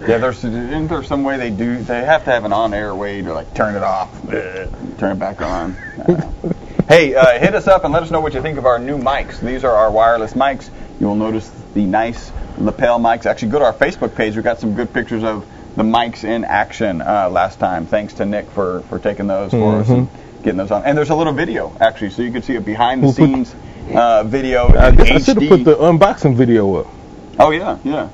Yeah, 0.00 0.18
there's 0.18 0.38
isn't 0.38 0.88
there 0.88 1.02
some 1.02 1.24
way 1.24 1.36
they 1.36 1.50
do? 1.50 1.82
They 1.82 2.04
have 2.04 2.24
to 2.24 2.30
have 2.30 2.44
an 2.44 2.52
on-air 2.52 2.94
way 2.94 3.20
to 3.20 3.34
like 3.34 3.54
turn 3.54 3.76
it 3.76 3.82
off, 3.82 4.10
turn 4.28 5.12
it 5.12 5.18
back 5.18 5.42
on. 5.42 5.76
I 6.08 6.30
hey, 6.88 7.14
uh, 7.14 7.38
hit 7.38 7.54
us 7.54 7.68
up 7.68 7.84
and 7.84 7.92
let 7.92 8.02
us 8.02 8.10
know 8.10 8.20
what 8.20 8.32
you 8.32 8.40
think 8.40 8.58
of 8.58 8.64
our 8.64 8.78
new 8.78 8.98
mics. 8.98 9.40
These 9.40 9.62
are 9.62 9.72
our 9.72 9.90
wireless 9.90 10.32
mics. 10.32 10.70
You 10.98 11.06
will 11.06 11.16
notice 11.16 11.50
the 11.74 11.84
nice 11.84 12.32
lapel 12.58 12.98
mics. 12.98 13.26
Actually, 13.26 13.52
go 13.52 13.58
to 13.58 13.66
our 13.66 13.74
Facebook 13.74 14.16
page. 14.16 14.36
We 14.36 14.42
got 14.42 14.58
some 14.58 14.74
good 14.74 14.92
pictures 14.92 15.22
of 15.22 15.46
the 15.76 15.82
mics 15.82 16.24
in 16.24 16.44
action 16.44 17.02
uh, 17.02 17.28
last 17.30 17.58
time. 17.58 17.86
Thanks 17.86 18.14
to 18.14 18.24
Nick 18.24 18.48
for 18.50 18.80
for 18.88 18.98
taking 18.98 19.26
those 19.26 19.50
for 19.50 19.76
us 19.76 19.88
and 19.90 20.08
getting 20.42 20.58
those 20.58 20.70
on. 20.70 20.84
And 20.84 20.96
there's 20.96 21.10
a 21.10 21.14
little 21.14 21.32
video 21.32 21.76
actually, 21.80 22.10
so 22.10 22.22
you 22.22 22.32
can 22.32 22.42
see 22.42 22.56
a 22.56 22.60
behind-the-scenes 22.60 23.54
uh, 23.94 24.24
video 24.24 24.68
I 24.68 24.90
guess 24.92 25.10
I 25.10 25.18
should 25.18 25.42
have 25.42 25.48
put 25.48 25.64
the 25.64 25.74
unboxing 25.76 26.34
video 26.36 26.76
up 26.76 26.86
Oh 27.38 27.50
yeah, 27.50 27.78
yeah, 27.84 28.08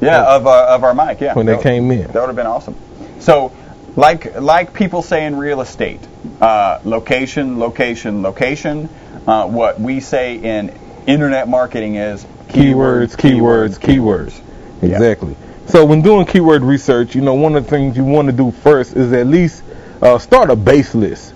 yeah. 0.00 0.34
Of 0.36 0.46
our 0.46 0.62
of 0.64 0.82
our 0.84 0.94
mic, 0.94 1.20
yeah. 1.20 1.34
when 1.34 1.46
they 1.46 1.52
That- 1.54 1.62
came 1.62 1.90
in. 1.92 2.08
That 2.08 2.14
would 2.14 2.26
have 2.26 2.36
been 2.36 2.46
awesome. 2.46 2.74
So, 3.20 3.52
like 3.96 4.40
like 4.40 4.72
people 4.74 5.02
say 5.02 5.24
in 5.24 5.36
real 5.36 5.60
estate, 5.60 6.00
uh, 6.40 6.80
location, 6.84 7.60
location, 7.60 8.22
location. 8.22 8.88
Uh, 9.26 9.46
what 9.46 9.80
we 9.80 10.00
say 10.00 10.36
in 10.36 10.74
internet 11.06 11.48
marketing 11.48 11.94
is 11.94 12.26
keywords, 12.48 13.16
keywords, 13.16 13.78
keywords. 13.78 14.40
Yeah. 14.82 14.96
Exactly. 14.96 15.36
So 15.66 15.84
when 15.86 16.02
doing 16.02 16.26
keyword 16.26 16.62
research, 16.62 17.14
you 17.14 17.22
know, 17.22 17.34
one 17.34 17.54
of 17.56 17.64
the 17.64 17.70
things 17.70 17.96
you 17.96 18.04
want 18.04 18.26
to 18.26 18.32
do 18.32 18.50
first 18.50 18.96
is 18.96 19.12
at 19.12 19.26
least 19.26 19.62
uh, 20.04 20.18
start 20.18 20.50
a 20.50 20.56
base 20.56 20.94
list. 20.94 21.34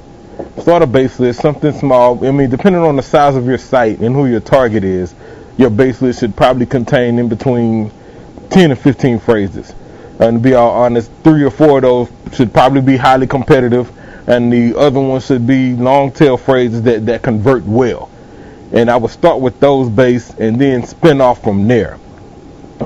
Start 0.59 0.83
a 0.83 0.87
base 0.87 1.19
list, 1.19 1.41
something 1.41 1.73
small. 1.73 2.25
I 2.25 2.31
mean, 2.31 2.51
depending 2.51 2.83
on 2.83 2.97
the 2.97 3.03
size 3.03 3.35
of 3.35 3.47
your 3.47 3.59
site 3.59 3.99
and 3.99 4.15
who 4.15 4.27
your 4.27 4.41
target 4.41 4.85
is, 4.85 5.15
your 5.57 5.71
base 5.71 6.01
list 6.01 6.21
should 6.21 6.37
probably 6.37 6.67
contain 6.67 7.19
in 7.19 7.29
between 7.29 7.91
10 8.51 8.71
and 8.71 8.79
15 8.79 9.19
phrases. 9.19 9.75
And 10.21 10.37
to 10.37 10.43
be 10.43 10.55
all 10.55 10.71
honest, 10.71 11.11
three 11.25 11.43
or 11.43 11.51
four 11.51 11.79
of 11.79 11.83
those 11.83 12.37
should 12.37 12.53
probably 12.53 12.81
be 12.81 12.97
highly 12.97 13.27
competitive, 13.27 13.91
and 14.29 14.53
the 14.53 14.79
other 14.79 15.01
ones 15.01 15.27
should 15.27 15.47
be 15.47 15.75
long 15.75 16.13
tail 16.13 16.37
phrases 16.37 16.83
that, 16.83 17.07
that 17.07 17.23
convert 17.23 17.65
well 17.65 18.11
and 18.73 18.91
I 18.91 18.97
would 18.97 19.11
start 19.11 19.41
with 19.41 19.59
those 19.61 19.89
base 19.89 20.31
and 20.31 20.61
then 20.61 20.85
spin 20.85 21.21
off 21.21 21.43
from 21.43 21.67
there. 21.69 21.99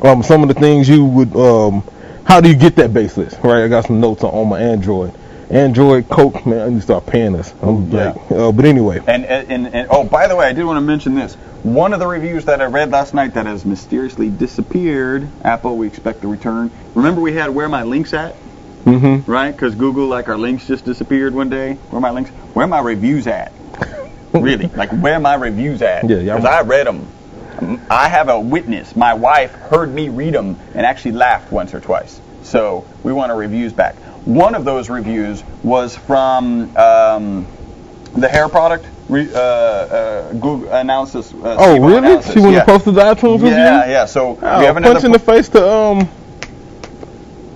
Um, 0.03 0.23
some 0.23 0.43
of 0.43 0.49
the 0.49 0.55
things 0.55 0.89
you 0.89 1.05
would, 1.05 1.35
um, 1.37 1.83
how 2.25 2.41
do 2.41 2.49
you 2.49 2.55
get 2.55 2.77
that 2.77 2.95
base 2.95 3.17
list? 3.17 3.39
Right, 3.43 3.65
I 3.65 3.69
got 3.69 3.87
some 3.87 4.01
notes 4.01 4.23
on, 4.23 4.31
on 4.31 4.49
my 4.49 4.61
Android. 4.61 5.12
Android 5.52 6.09
Coke, 6.09 6.47
man, 6.47 6.61
I 6.61 6.68
need 6.71 6.76
to 6.76 6.80
start 6.82 7.04
paying 7.06 7.37
us. 7.37 7.52
I'm 7.62 7.90
Yeah. 7.90 8.12
like, 8.12 8.30
uh, 8.32 8.52
but 8.52 8.64
anyway, 8.64 9.00
And, 9.06 9.25
and, 9.26 9.66
and 9.75 9.87
oh, 9.90 10.02
by 10.02 10.26
the 10.26 10.35
way, 10.35 10.47
I 10.47 10.52
did 10.54 10.64
want 10.64 10.78
to 10.78 10.80
mention 10.80 11.14
this. 11.14 11.35
One 11.62 11.92
of 11.92 12.00
the 12.00 12.06
reviews 12.06 12.47
that 12.47 12.62
I 12.62 12.64
read 12.64 12.90
last 12.90 13.12
night 13.12 13.35
that 13.35 13.44
has 13.44 13.64
mysteriously 13.66 14.30
disappeared. 14.30 15.28
Apple, 15.44 15.76
we 15.76 15.87
expect 15.87 16.23
the 16.23 16.28
return. 16.28 16.71
Remember 16.94 17.21
we 17.21 17.35
had 17.35 17.50
where 17.50 17.68
my 17.68 17.82
links 17.82 18.12
at, 18.14 18.35
Mm-hmm. 18.85 19.30
right? 19.30 19.52
Because 19.52 19.75
Google, 19.76 20.06
like 20.09 20.28
our 20.28 20.37
links 20.38 20.66
just 20.66 20.85
disappeared 20.85 21.35
one 21.35 21.49
day. 21.50 21.75
Where 21.90 22.00
my 22.00 22.11
links? 22.11 22.30
Where 22.54 22.66
my 22.66 22.80
reviews 22.80 23.26
at? 23.28 23.52
really? 24.32 24.66
Like 24.68 24.90
where 24.90 25.21
my 25.21 25.35
reviews 25.35 25.82
at? 25.82 26.09
Yeah, 26.09 26.16
yeah. 26.16 26.35
Because 26.37 26.50
I 26.50 26.62
read 26.62 26.87
them. 26.88 27.06
I 27.88 28.09
have 28.09 28.28
a 28.28 28.40
witness. 28.40 28.97
My 28.97 29.14
wife 29.14 29.52
heard 29.52 29.92
me 29.94 30.09
read 30.09 30.35
them 30.35 30.59
and 30.75 30.85
actually 30.85 31.12
laughed 31.12 31.52
once 31.52 31.75
or 31.75 31.80
twice. 31.80 32.21
So 32.42 32.84
we 33.02 33.12
want 33.12 33.32
our 33.32 33.38
reviews 33.38 33.72
back. 33.72 33.96
One 34.25 34.54
of 34.54 34.64
those 34.64 34.88
reviews 34.88 35.42
was 35.62 35.96
from 35.96 36.76
um, 36.76 37.46
the 38.14 38.28
hair 38.28 38.49
product. 38.49 38.87
Re, 39.08 39.28
uh, 39.34 39.38
uh, 39.38 40.32
Google 40.32 40.72
analysis. 40.72 41.32
Uh, 41.34 41.56
oh 41.58 41.80
really? 41.80 41.99
Analysis. 41.99 42.32
She 42.32 42.40
went 42.40 42.52
yeah. 42.52 42.61
and 42.61 42.68
posted 42.68 42.94
the 42.94 43.02
iTunes 43.02 43.32
review. 43.34 43.49
Yeah, 43.49 43.87
yeah. 43.88 44.04
So 44.06 44.38
Oh, 44.40 44.58
we 44.58 44.64
have 44.64 44.76
another 44.76 44.94
punch 44.94 45.04
in 45.04 45.12
the 45.12 45.18
face 45.18 45.49
to 45.50 45.68
um. 45.68 46.08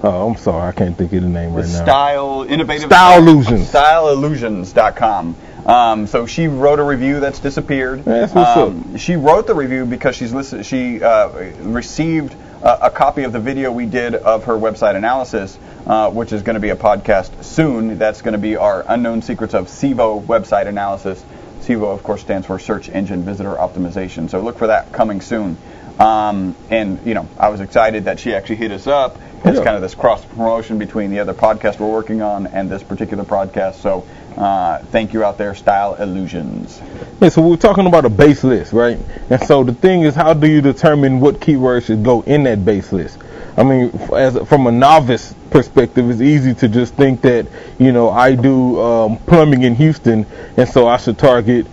Oh, 0.03 0.29
I'm 0.29 0.37
sorry, 0.37 0.69
I 0.69 0.73
can't 0.73 0.97
think 0.97 1.13
of 1.15 1.23
the 1.23 1.29
name 1.29 1.55
right 1.55 1.67
now. 1.67 1.83
Style 1.83 2.47
Innovative 2.49 2.91
Style 2.91 3.19
Illusions. 3.19 3.73
StyleIllusions.com. 3.73 5.37
Um, 5.67 6.07
so 6.07 6.27
she 6.27 6.47
wrote 6.47 6.79
a 6.79 6.85
review 6.85 7.19
that's 7.19 7.41
disappeared. 7.41 8.05
That's 8.05 8.33
what's 8.33 8.57
um, 8.57 8.97
She 8.99 9.17
wrote 9.17 9.49
the 9.49 9.55
review 9.55 9.85
because 9.85 10.15
she's 10.15 10.33
listen, 10.33 10.63
she 10.63 11.03
uh, 11.03 11.29
received 11.61 12.37
a, 12.67 12.91
copy 12.91 13.23
of 13.23 13.33
the 13.33 13.39
video 13.39 13.71
we 13.71 13.87
did 13.87 14.15
of 14.15 14.45
her 14.45 14.55
website 14.55 14.97
analysis, 14.97 15.57
uh, 15.87 16.11
which 16.11 16.33
is 16.33 16.43
going 16.43 16.55
to 16.55 16.61
be 16.61 16.71
a 16.71 16.77
podcast 16.77 17.45
soon. 17.45 17.99
That's 17.99 18.23
going 18.23 18.33
to 18.33 18.39
be 18.39 18.57
our 18.57 18.85
Unknown 18.89 19.23
Secrets 19.23 19.55
of 19.55 19.67
SEVO 19.67 20.25
website 20.25 20.67
analysis. 20.67 21.25
SEVO, 21.61 21.95
of 21.95 22.03
course, 22.03 22.23
stands 22.23 22.47
for 22.47 22.59
Search 22.59 22.89
Engine 22.89 23.23
Visitor 23.23 23.55
Optimization. 23.55 24.29
So 24.29 24.41
look 24.41 24.59
for 24.59 24.67
that 24.67 24.93
coming 24.93 25.21
soon. 25.21 25.57
Um, 26.01 26.57
and 26.69 27.07
you 27.07 27.15
know, 27.15 27.29
I 27.39 27.51
was 27.51 27.61
excited 27.61 28.05
that 28.05 28.19
she 28.19 28.35
actually 28.35 28.57
hit 28.57 28.73
us 28.73 28.87
up. 28.87 29.17
It's 29.47 29.59
Yeah. 29.59 29.65
kind 29.65 29.77
of 29.77 29.83
this 29.83 29.95
cross 29.95 30.25
promotion 30.25 30.77
between 30.79 31.11
the 31.11 31.21
other 31.21 31.33
podcast 31.33 31.79
we're 31.79 31.87
working 31.91 32.21
on 32.21 32.49
and 32.49 32.69
this 32.69 32.83
particular 32.83 33.25
podcast. 33.25 33.75
So 33.77 34.05
uh, 34.37 34.79
thank 34.91 35.13
you 35.13 35.25
out 35.25 35.39
there, 35.39 35.55
Style 35.55 35.95
Illusions. 35.95 36.81
Yeah, 37.21 37.29
so 37.29 37.43
we're 37.43 37.57
talking 37.57 37.87
about 37.87 38.05
a 38.05 38.11
base 38.11 38.43
list, 38.45 38.73
right? 38.73 38.99
And 39.31 39.41
so 39.45 39.63
the 39.65 39.73
thing 39.73 40.03
is, 40.03 40.15
how 40.15 40.35
do 40.35 40.49
you 40.49 40.61
determine 40.61 41.21
what 41.21 41.37
keywords 41.41 41.85
should 41.87 42.03
go 42.03 42.23
in 42.23 42.43
that 42.45 42.65
base 42.65 42.93
list? 42.93 43.19
I 43.57 43.63
mean, 43.63 43.91
as 44.15 44.37
from 44.49 44.67
a 44.67 44.73
novice 44.73 45.35
perspective, 45.51 46.11
it's 46.11 46.21
easy 46.21 46.53
to 46.55 46.69
just 46.69 46.95
think 46.95 47.23
that 47.23 47.47
you 47.79 47.93
know 47.93 48.11
I 48.11 48.35
do 48.35 48.79
um, 48.83 49.17
plumbing 49.27 49.63
in 49.63 49.75
Houston, 49.77 50.27
and 50.59 50.69
so 50.69 50.87
I 50.89 50.99
should 50.99 51.17
target 51.19 51.67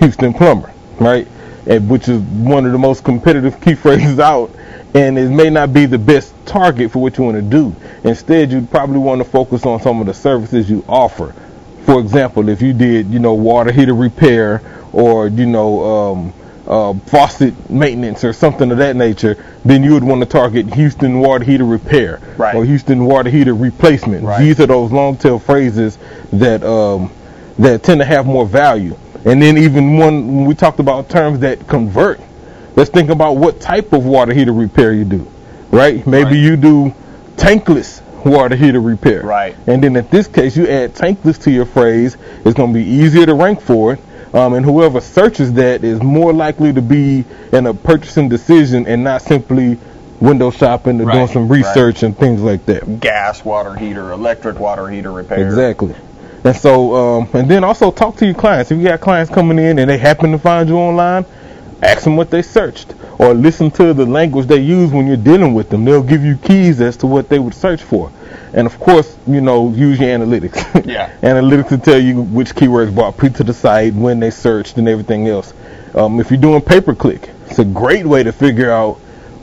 Houston 0.00 0.34
plumber, 0.34 0.70
right? 0.98 1.26
And 1.66 1.88
which 1.88 2.08
is 2.08 2.20
one 2.20 2.66
of 2.66 2.72
the 2.72 2.78
most 2.78 3.04
competitive 3.04 3.58
key 3.62 3.74
phrases 3.74 4.18
out, 4.18 4.50
and 4.94 5.18
it 5.18 5.30
may 5.30 5.50
not 5.50 5.72
be 5.72 5.86
the 5.86 5.98
best 5.98 6.34
target 6.46 6.90
for 6.90 7.00
what 7.00 7.16
you 7.18 7.24
want 7.24 7.36
to 7.36 7.42
do. 7.42 7.74
Instead, 8.04 8.50
you'd 8.52 8.70
probably 8.70 8.98
want 8.98 9.22
to 9.22 9.28
focus 9.28 9.64
on 9.66 9.80
some 9.80 10.00
of 10.00 10.06
the 10.06 10.14
services 10.14 10.68
you 10.70 10.84
offer 10.88 11.34
for 11.90 11.98
example, 11.98 12.48
if 12.48 12.62
you 12.62 12.72
did, 12.72 13.08
you 13.08 13.18
know, 13.18 13.34
water 13.34 13.72
heater 13.72 13.94
repair 13.94 14.62
or, 14.92 15.28
you 15.28 15.46
know, 15.46 15.82
um, 16.12 16.32
uh, 16.66 16.94
faucet 17.06 17.68
maintenance 17.70 18.22
or 18.22 18.32
something 18.32 18.70
of 18.70 18.78
that 18.78 18.94
nature, 18.96 19.42
then 19.64 19.82
you 19.82 19.94
would 19.94 20.04
want 20.04 20.20
to 20.22 20.26
target 20.28 20.72
Houston 20.74 21.18
water 21.20 21.44
heater 21.44 21.64
repair 21.64 22.20
Right. 22.36 22.54
or 22.54 22.64
Houston 22.64 23.04
water 23.06 23.30
heater 23.30 23.54
replacement. 23.54 24.24
Right. 24.24 24.40
These 24.40 24.60
are 24.60 24.66
those 24.66 24.92
long 24.92 25.16
tail 25.16 25.38
phrases 25.38 25.98
that 26.32 26.62
um, 26.62 27.10
that 27.58 27.82
tend 27.82 28.00
to 28.00 28.04
have 28.04 28.26
more 28.26 28.46
value. 28.46 28.96
And 29.24 29.42
then 29.42 29.58
even 29.58 29.96
when 29.96 30.44
we 30.44 30.54
talked 30.54 30.78
about 30.80 31.08
terms 31.08 31.40
that 31.40 31.66
convert, 31.66 32.20
let's 32.76 32.90
think 32.90 33.10
about 33.10 33.36
what 33.36 33.60
type 33.60 33.92
of 33.92 34.04
water 34.04 34.32
heater 34.32 34.52
repair 34.52 34.92
you 34.92 35.04
do, 35.04 35.26
right? 35.70 36.06
Maybe 36.06 36.24
Right. 36.30 36.36
you 36.36 36.56
do 36.56 36.94
tankless 37.36 38.02
water 38.24 38.56
heater 38.56 38.80
repair. 38.80 39.22
Right. 39.22 39.56
And 39.66 39.82
then 39.82 39.96
in 39.96 40.06
this 40.10 40.26
case, 40.26 40.56
you 40.56 40.66
add 40.68 40.94
tankless 40.94 41.40
to 41.44 41.50
your 41.50 41.64
phrase. 41.66 42.16
It's 42.44 42.54
going 42.54 42.72
to 42.72 42.78
be 42.78 42.84
easier 42.84 43.26
to 43.26 43.34
rank 43.34 43.60
for 43.60 43.94
it. 43.94 44.00
Um, 44.34 44.52
and 44.54 44.64
whoever 44.64 45.00
searches 45.00 45.54
that 45.54 45.82
is 45.82 46.00
more 46.02 46.32
likely 46.32 46.72
to 46.72 46.82
be 46.82 47.24
in 47.52 47.66
a 47.66 47.74
purchasing 47.74 48.28
decision 48.28 48.86
and 48.86 49.02
not 49.02 49.22
simply 49.22 49.76
window 50.20 50.50
shopping 50.50 51.00
or 51.00 51.04
doing 51.06 51.18
Right, 51.20 51.28
some 51.30 51.48
right. 51.48 51.56
research 51.64 52.02
and 52.04 52.16
things 52.16 52.40
like 52.40 52.64
that. 52.66 53.00
Gas 53.00 53.44
water 53.44 53.74
heater, 53.74 54.12
electric 54.12 54.60
water 54.60 54.86
heater 54.88 55.10
repair. 55.10 55.44
Exactly. 55.44 55.94
And 56.44 56.54
so, 56.54 56.94
um, 56.94 57.28
and 57.32 57.50
then 57.50 57.64
also 57.64 57.90
talk 57.90 58.16
to 58.16 58.26
your 58.26 58.34
clients. 58.34 58.70
If 58.70 58.78
you 58.78 58.84
got 58.84 59.00
clients 59.00 59.32
coming 59.32 59.58
in 59.58 59.78
and 59.78 59.90
they 59.90 59.98
happen 59.98 60.30
to 60.32 60.38
find 60.38 60.68
you 60.68 60.76
online, 60.76 61.24
ask 61.82 62.04
them 62.04 62.16
what 62.16 62.30
they 62.30 62.42
searched 62.42 62.94
or 63.18 63.34
listen 63.34 63.70
to 63.70 63.92
the 63.92 64.06
language 64.06 64.46
they 64.46 64.60
use 64.60 64.90
when 64.90 65.06
you're 65.06 65.16
dealing 65.16 65.54
with 65.54 65.68
them. 65.70 65.84
They'll 65.84 66.02
give 66.02 66.24
you 66.24 66.36
keys 66.36 66.80
as 66.80 66.96
to 66.98 67.06
what 67.06 67.28
they 67.28 67.38
would 67.38 67.54
search 67.54 67.82
for. 67.82 68.10
And 68.52 68.66
of 68.66 68.78
course, 68.80 69.16
you 69.26 69.40
know, 69.40 69.70
use 69.70 69.98
your 70.00 70.08
analytics. 70.08 70.60
Yeah. 70.90 71.10
analytics 71.20 71.70
will 71.70 71.78
tell 71.78 72.00
you 72.00 72.22
which 72.22 72.54
keywords 72.54 72.94
brought 72.94 73.16
people 73.16 73.36
to 73.38 73.44
the 73.44 73.54
site, 73.54 73.94
when 73.94 74.18
they 74.18 74.30
searched, 74.30 74.78
and 74.78 74.88
everything 74.88 75.28
else. 75.28 75.52
Um, 75.94 76.18
if 76.20 76.30
you're 76.30 76.40
doing 76.40 76.60
pay 76.62 76.80
per 76.80 76.94
click, 76.94 77.30
it's 77.46 77.58
a 77.58 77.64
great 77.64 78.06
way 78.06 78.22
to 78.22 78.32
figure 78.32 78.70
out 78.70 78.94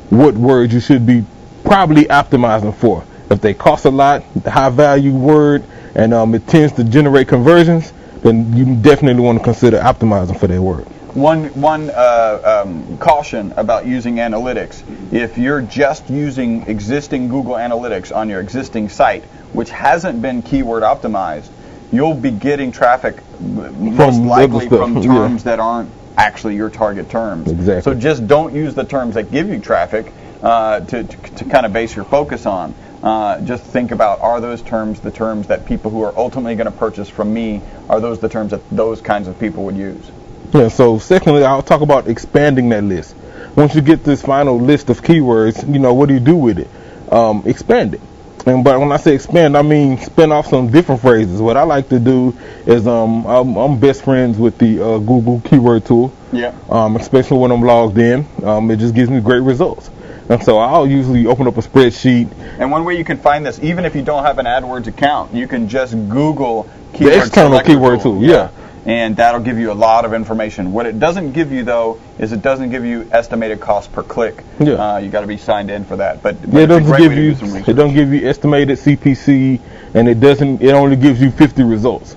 what 0.09 0.35
words 0.35 0.73
you 0.73 0.79
should 0.79 1.05
be 1.05 1.23
probably 1.63 2.05
optimizing 2.05 2.73
for. 2.73 3.03
If 3.29 3.41
they 3.41 3.53
cost 3.53 3.85
a 3.85 3.89
lot, 3.91 4.23
the 4.35 4.49
high 4.51 4.69
value 4.69 5.13
word, 5.13 5.63
and 5.95 6.13
um, 6.13 6.33
it 6.33 6.47
tends 6.47 6.73
to 6.73 6.83
generate 6.83 7.27
conversions, 7.27 7.93
then 8.21 8.55
you 8.55 8.75
definitely 8.75 9.21
want 9.21 9.37
to 9.37 9.43
consider 9.43 9.79
optimizing 9.79 10.39
for 10.39 10.47
that 10.47 10.61
word. 10.61 10.87
One 11.17 11.45
one 11.59 11.89
uh, 11.89 12.63
um, 12.63 12.99
caution 12.99 13.51
about 13.57 13.87
using 13.87 14.17
analytics: 14.17 14.83
if 15.11 15.39
you're 15.39 15.63
just 15.63 16.11
using 16.11 16.67
existing 16.67 17.29
Google 17.29 17.55
Analytics 17.55 18.15
on 18.15 18.29
your 18.29 18.39
existing 18.39 18.89
site, 18.89 19.23
which 19.51 19.71
hasn't 19.71 20.21
been 20.21 20.43
keyword 20.43 20.83
optimized, 20.83 21.49
you'll 21.91 22.13
be 22.13 22.29
getting 22.29 22.71
traffic 22.71 23.17
most 23.39 24.17
From 24.17 24.27
likely 24.27 24.69
from 24.69 24.97
yeah. 24.97 25.01
terms 25.01 25.45
that 25.45 25.59
aren't 25.59 25.89
actually 26.15 26.55
your 26.55 26.69
target 26.69 27.09
terms. 27.09 27.49
Exactly. 27.49 27.81
So 27.81 27.99
just 27.99 28.27
don't 28.27 28.53
use 28.53 28.75
the 28.75 28.83
terms 28.83 29.15
that 29.15 29.31
give 29.31 29.49
you 29.49 29.59
traffic. 29.59 30.13
uh, 30.43 30.81
to, 30.81 31.03
to, 31.03 31.17
to 31.35 31.45
kind 31.45 31.65
of 31.65 31.73
base 31.73 31.95
your 31.95 32.05
focus 32.05 32.45
on. 32.45 32.75
Uh, 33.01 33.41
just 33.41 33.63
think 33.63 33.89
about 33.89 34.21
are 34.21 34.39
those 34.39 34.61
terms 34.61 34.99
the 34.99 35.11
terms 35.11 35.47
that 35.47 35.65
people 35.65 35.89
who 35.89 36.03
are 36.03 36.15
ultimately 36.15 36.55
going 36.55 36.71
to 36.71 36.77
purchase 36.77 37.09
from 37.09 37.33
me 37.33 37.61
are 37.89 37.99
those 37.99 38.19
the 38.19 38.29
terms 38.29 38.51
that 38.51 38.61
those 38.69 39.01
kinds 39.01 39.27
of 39.27 39.39
people 39.39 39.63
would 39.65 39.77
use 39.77 40.11
Yeah. 40.53 40.67
So 40.69 40.99
secondly, 40.99 41.43
I'll 41.43 41.61
talk 41.63 41.81
about 41.81 42.07
expanding 42.07 42.69
that 42.69 42.83
list. 42.83 43.15
Once 43.55 43.73
you 43.75 43.81
get 43.81 44.03
this 44.03 44.21
final 44.21 44.59
list 44.59 44.89
of 44.89 45.01
keywords, 45.01 45.67
you 45.71 45.79
know 45.79 45.93
what 45.93 46.07
do 46.07 46.13
you 46.13 46.19
do 46.19 46.35
with 46.35 46.59
it? 46.59 46.69
Um, 47.11 47.43
expand 47.45 47.95
it. 47.95 48.01
And 48.45 48.63
but 48.63 48.79
when 48.79 48.91
I 48.91 48.97
say 48.97 49.13
expand, 49.15 49.57
I 49.57 49.61
mean 49.61 49.97
spin 49.97 50.31
off 50.31 50.47
some 50.47 50.71
different 50.71 51.01
phrases. 51.01 51.41
What 51.41 51.57
I 51.57 51.63
like 51.63 51.89
to 51.89 51.99
do 51.99 52.37
is 52.65 52.87
um, 52.87 53.25
I'm, 53.25 53.57
I'm 53.57 53.79
best 53.79 54.03
friends 54.03 54.37
with 54.37 54.57
the 54.57 54.81
uh, 54.81 54.97
Google 54.99 55.41
Keyword 55.41 55.85
Tool. 55.85 56.13
yeah 56.31 56.53
um, 56.69 56.95
especially 56.95 57.39
when 57.39 57.51
I'm 57.51 57.61
logged 57.61 57.97
in. 57.97 58.25
Um, 58.43 58.71
it 58.71 58.77
just 58.77 58.95
gives 58.95 59.09
me 59.09 59.19
great 59.19 59.41
results. 59.41 59.89
And 60.29 60.43
so 60.43 60.57
I'll 60.59 60.87
usually 60.87 61.25
open 61.25 61.47
up 61.47 61.57
a 61.57 61.61
spreadsheet. 61.61 62.29
and 62.59 62.69
one 62.69 62.83
way 62.85 62.97
you 62.97 63.03
can 63.05 63.17
find 63.17 63.45
this 63.45 63.61
even 63.63 63.85
if 63.85 63.95
you 63.95 64.01
don't 64.01 64.23
have 64.23 64.39
an 64.39 64.45
AdWords 64.45 64.87
account 64.87 65.33
you 65.33 65.47
can 65.47 65.67
just 65.67 65.93
Google 66.09 66.63
The 66.91 66.97
keyword 66.97 67.13
external 67.15 67.59
keyword 67.61 68.01
tool, 68.01 68.21
yeah. 68.21 68.49
And 68.87 69.17
that'll 69.17 69.41
give 69.41 69.59
you 69.59 69.69
a 69.69 69.73
lot 69.73 70.05
of 70.05 70.13
information. 70.13 70.71
What 70.71 70.85
it 70.85 70.97
doesn't 70.97 71.33
give 71.33 71.51
you 71.51 71.63
though 71.63 71.99
is 72.17 72.31
it 72.31 72.41
doesn't 72.41 72.71
give 72.71 72.85
you 72.85 73.07
estimated 73.11 73.59
cost 73.59 73.91
per 73.91 74.01
click. 74.01 74.43
Yeah. 74.59 74.73
Uh, 74.73 74.97
you 74.99 75.09
got 75.09 75.21
to 75.21 75.27
be 75.27 75.35
signed 75.35 75.69
in 75.69 75.83
for 75.83 75.97
that. 75.97 76.23
But, 76.23 76.41
but 76.49 76.61
it 76.61 76.67
doesn't 76.67 76.97
give 76.97 77.13
you 77.13 77.35
do 77.35 77.55
it 77.57 77.75
don't 77.75 77.93
give 77.93 78.13
you 78.13 78.27
estimated 78.27 78.77
CPC, 78.79 79.59
and 79.93 80.07
it 80.07 80.21
doesn't 80.21 80.61
it 80.61 80.71
only 80.71 80.95
gives 80.95 81.21
you 81.21 81.31
50 81.31 81.63
results. 81.63 82.15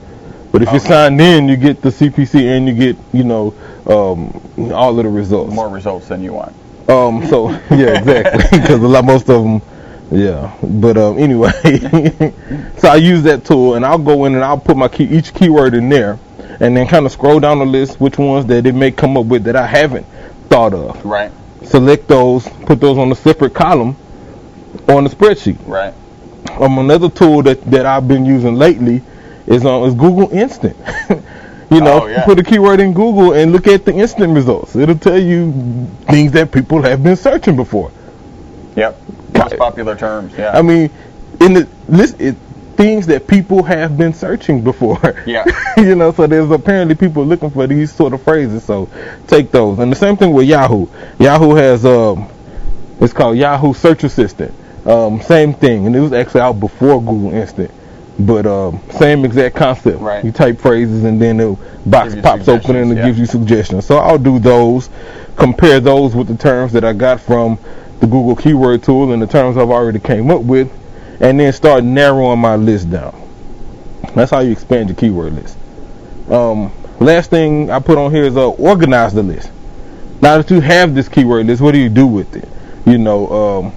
But 0.53 0.63
if 0.63 0.71
you're 0.71 0.81
signed 0.81 1.21
in, 1.21 1.49
you 1.49 1.57
get 1.57 1.83
the 1.83 1.91
CPC 1.91 2.57
and 2.57 2.69
you 2.69 2.75
get 2.75 2.97
you 3.13 3.25
know 3.25 3.53
um, 3.87 4.73
all 4.73 4.97
of 4.97 5.05
the 5.05 5.11
results. 5.11 5.53
more 5.53 5.69
results 5.69 6.07
than 6.07 6.23
you 6.23 6.35
want. 6.35 6.55
Um, 6.89 7.27
so 7.27 7.51
yeah, 7.71 7.99
exactly. 7.99 8.61
Because 8.61 8.81
a 8.81 8.89
lot, 8.89 9.05
most 9.05 9.29
of 9.29 9.43
them, 9.43 9.61
yeah. 10.13 10.57
But 10.63 10.97
um, 10.97 11.19
anyway, 11.19 11.51
so 12.79 12.89
I 12.89 12.97
use 12.97 13.25
that 13.25 13.45
tool, 13.45 13.75
and 13.75 13.85
I'll 13.85 13.99
go 13.99 14.25
in 14.27 14.37
and 14.37 14.45
I'll 14.45 14.59
put 14.59 14.77
my 14.77 14.89
key, 14.89 15.05
each 15.05 15.35
keyword 15.35 15.75
in 15.75 15.89
there, 15.89 16.19
and 16.61 16.77
then 16.77 16.87
kind 16.87 17.07
of 17.07 17.13
scroll 17.13 17.41
down 17.41 17.59
the 17.59 17.65
list, 17.67 18.01
which 18.01 18.19
ones 18.19 18.47
that 18.47 18.67
it 18.67 18.75
may 18.75 18.91
come 18.91 19.17
up 19.17 19.27
with 19.27 19.45
that 19.45 19.57
I 19.57 19.67
haven't 19.67 20.07
thought 20.49 20.75
of. 20.75 21.05
Right. 21.05 21.33
Select 21.65 22.07
those, 22.09 22.47
put 22.67 22.81
those 22.81 22.99
on 22.99 23.11
a 23.13 23.15
separate 23.15 23.55
column 23.55 23.97
on 24.89 25.05
the 25.05 25.11
spreadsheet. 25.11 25.59
Right. 25.67 25.95
Um, 26.61 26.79
another 26.79 27.09
tool 27.09 27.43
that, 27.43 27.63
that 27.71 27.87
I've 27.87 28.07
been 28.09 28.25
using 28.25 28.55
lately 28.57 29.03
is 29.47 29.65
um, 29.65 29.85
is 29.85 29.95
Google 29.95 30.31
Instant. 30.31 30.77
you 31.71 31.81
know, 31.81 32.03
Oh, 32.03 32.07
yeah. 32.07 32.25
put 32.25 32.39
a 32.39 32.43
keyword 32.43 32.81
in 32.81 32.93
Google 32.93 33.33
and 33.35 33.53
look 33.53 33.67
at 33.67 33.85
the 33.85 33.93
instant 33.93 34.35
results. 34.35 34.75
It'll 34.77 34.99
tell 34.99 35.19
you 35.21 35.53
things 36.07 36.33
that 36.33 36.51
people 36.53 36.83
have 36.83 37.03
been 37.03 37.17
searching 37.17 37.57
before. 37.57 37.91
Yep. 38.77 39.01
Most 39.35 39.57
popular 39.57 39.97
terms. 39.97 40.33
Yeah. 40.37 40.57
I 40.57 40.63
mean, 40.63 40.91
in 41.41 41.55
the 41.55 41.69
list, 41.89 42.21
it, 42.21 42.37
things 42.81 43.07
that 43.09 43.27
people 43.27 43.63
have 43.63 43.99
been 43.99 44.15
searching 44.15 44.63
before. 44.63 45.23
Yeah. 45.27 45.45
you 45.77 45.95
know, 45.95 46.13
so 46.13 46.27
there's 46.27 46.51
apparently 46.51 46.95
people 46.95 47.27
looking 47.27 47.51
for 47.51 47.67
these 47.67 47.93
sort 47.93 48.15
of 48.15 48.23
phrases. 48.23 48.65
So 48.65 48.89
take 49.27 49.51
those. 49.51 49.79
And 49.79 49.93
the 49.93 49.97
same 49.97 50.17
thing 50.17 50.33
with 50.33 50.49
Yahoo. 50.49 50.87
Yahoo 51.19 51.55
has 51.55 51.85
um, 51.85 52.27
it's 52.99 53.13
called 53.13 53.37
Yahoo 53.37 53.75
Search 53.75 54.05
Assistant. 54.05 54.55
Um, 54.87 55.21
same 55.21 55.53
thing, 55.53 55.87
and 55.87 55.95
it 55.95 56.01
was 56.01 56.15
actually 56.15 56.41
out 56.41 56.59
before 56.59 57.01
Google 57.03 57.33
Instant. 57.33 57.71
But 58.19 58.47
um, 58.47 58.81
same 58.93 59.27
exact 59.27 59.57
concept. 59.57 59.99
Right. 60.01 60.25
You 60.25 60.33
type 60.33 60.59
phrases 60.59 61.05
and 61.05 61.21
then 61.21 61.37
the 61.37 61.59
box 61.85 62.15
pops 62.23 62.49
open 62.49 62.77
and 62.77 62.93
it 62.93 62.97
yeah. 62.97 63.07
gives 63.07 63.19
you 63.19 63.27
suggestions. 63.27 63.85
So 63.85 63.99
I'll 63.99 64.19
do 64.19 64.39
those, 64.39 64.89
compare 65.37 65.81
those 65.81 66.15
with 66.15 66.29
the 66.29 66.37
terms 66.37 66.73
that 66.73 66.85
I 66.85 66.95
got 66.95 67.21
from 67.21 67.59
the 68.01 68.07
Google 68.07 68.37
Keyword 68.37 68.83
Tool 68.83 69.13
and 69.13 69.21
the 69.21 69.27
terms 69.27 69.59
I've 69.59 69.71
already 69.71 70.01
came 70.01 70.31
up 70.31 70.43
with, 70.43 70.71
and 71.21 71.39
then 71.39 71.53
start 71.53 71.85
narrowing 71.85 72.39
my 72.39 72.57
list 72.57 72.91
down. 72.91 73.15
That's 74.15 74.31
how 74.31 74.41
you 74.41 74.51
expand 74.53 74.89
your 74.89 74.97
keyword 74.97 75.35
list. 75.35 75.57
Um, 76.31 76.73
last 76.99 77.31
thing 77.31 77.71
I 77.71 77.79
put 77.79 77.99
on 77.99 78.11
here 78.11 78.25
is 78.25 78.37
uh, 78.37 78.49
organize 78.51 79.15
the 79.15 79.23
list. 79.23 79.51
Now 80.23 80.39
that 80.39 80.51
you 80.51 80.61
have 80.61 80.95
this 80.95 81.09
keyword 81.09 81.47
list, 81.47 81.61
what 81.61 81.73
do 81.73 81.79
you 81.79 81.89
do 81.89 82.07
with 82.07 82.35
it? 82.37 82.49
You 82.87 82.99
know, 82.99 83.29
um, 83.29 83.73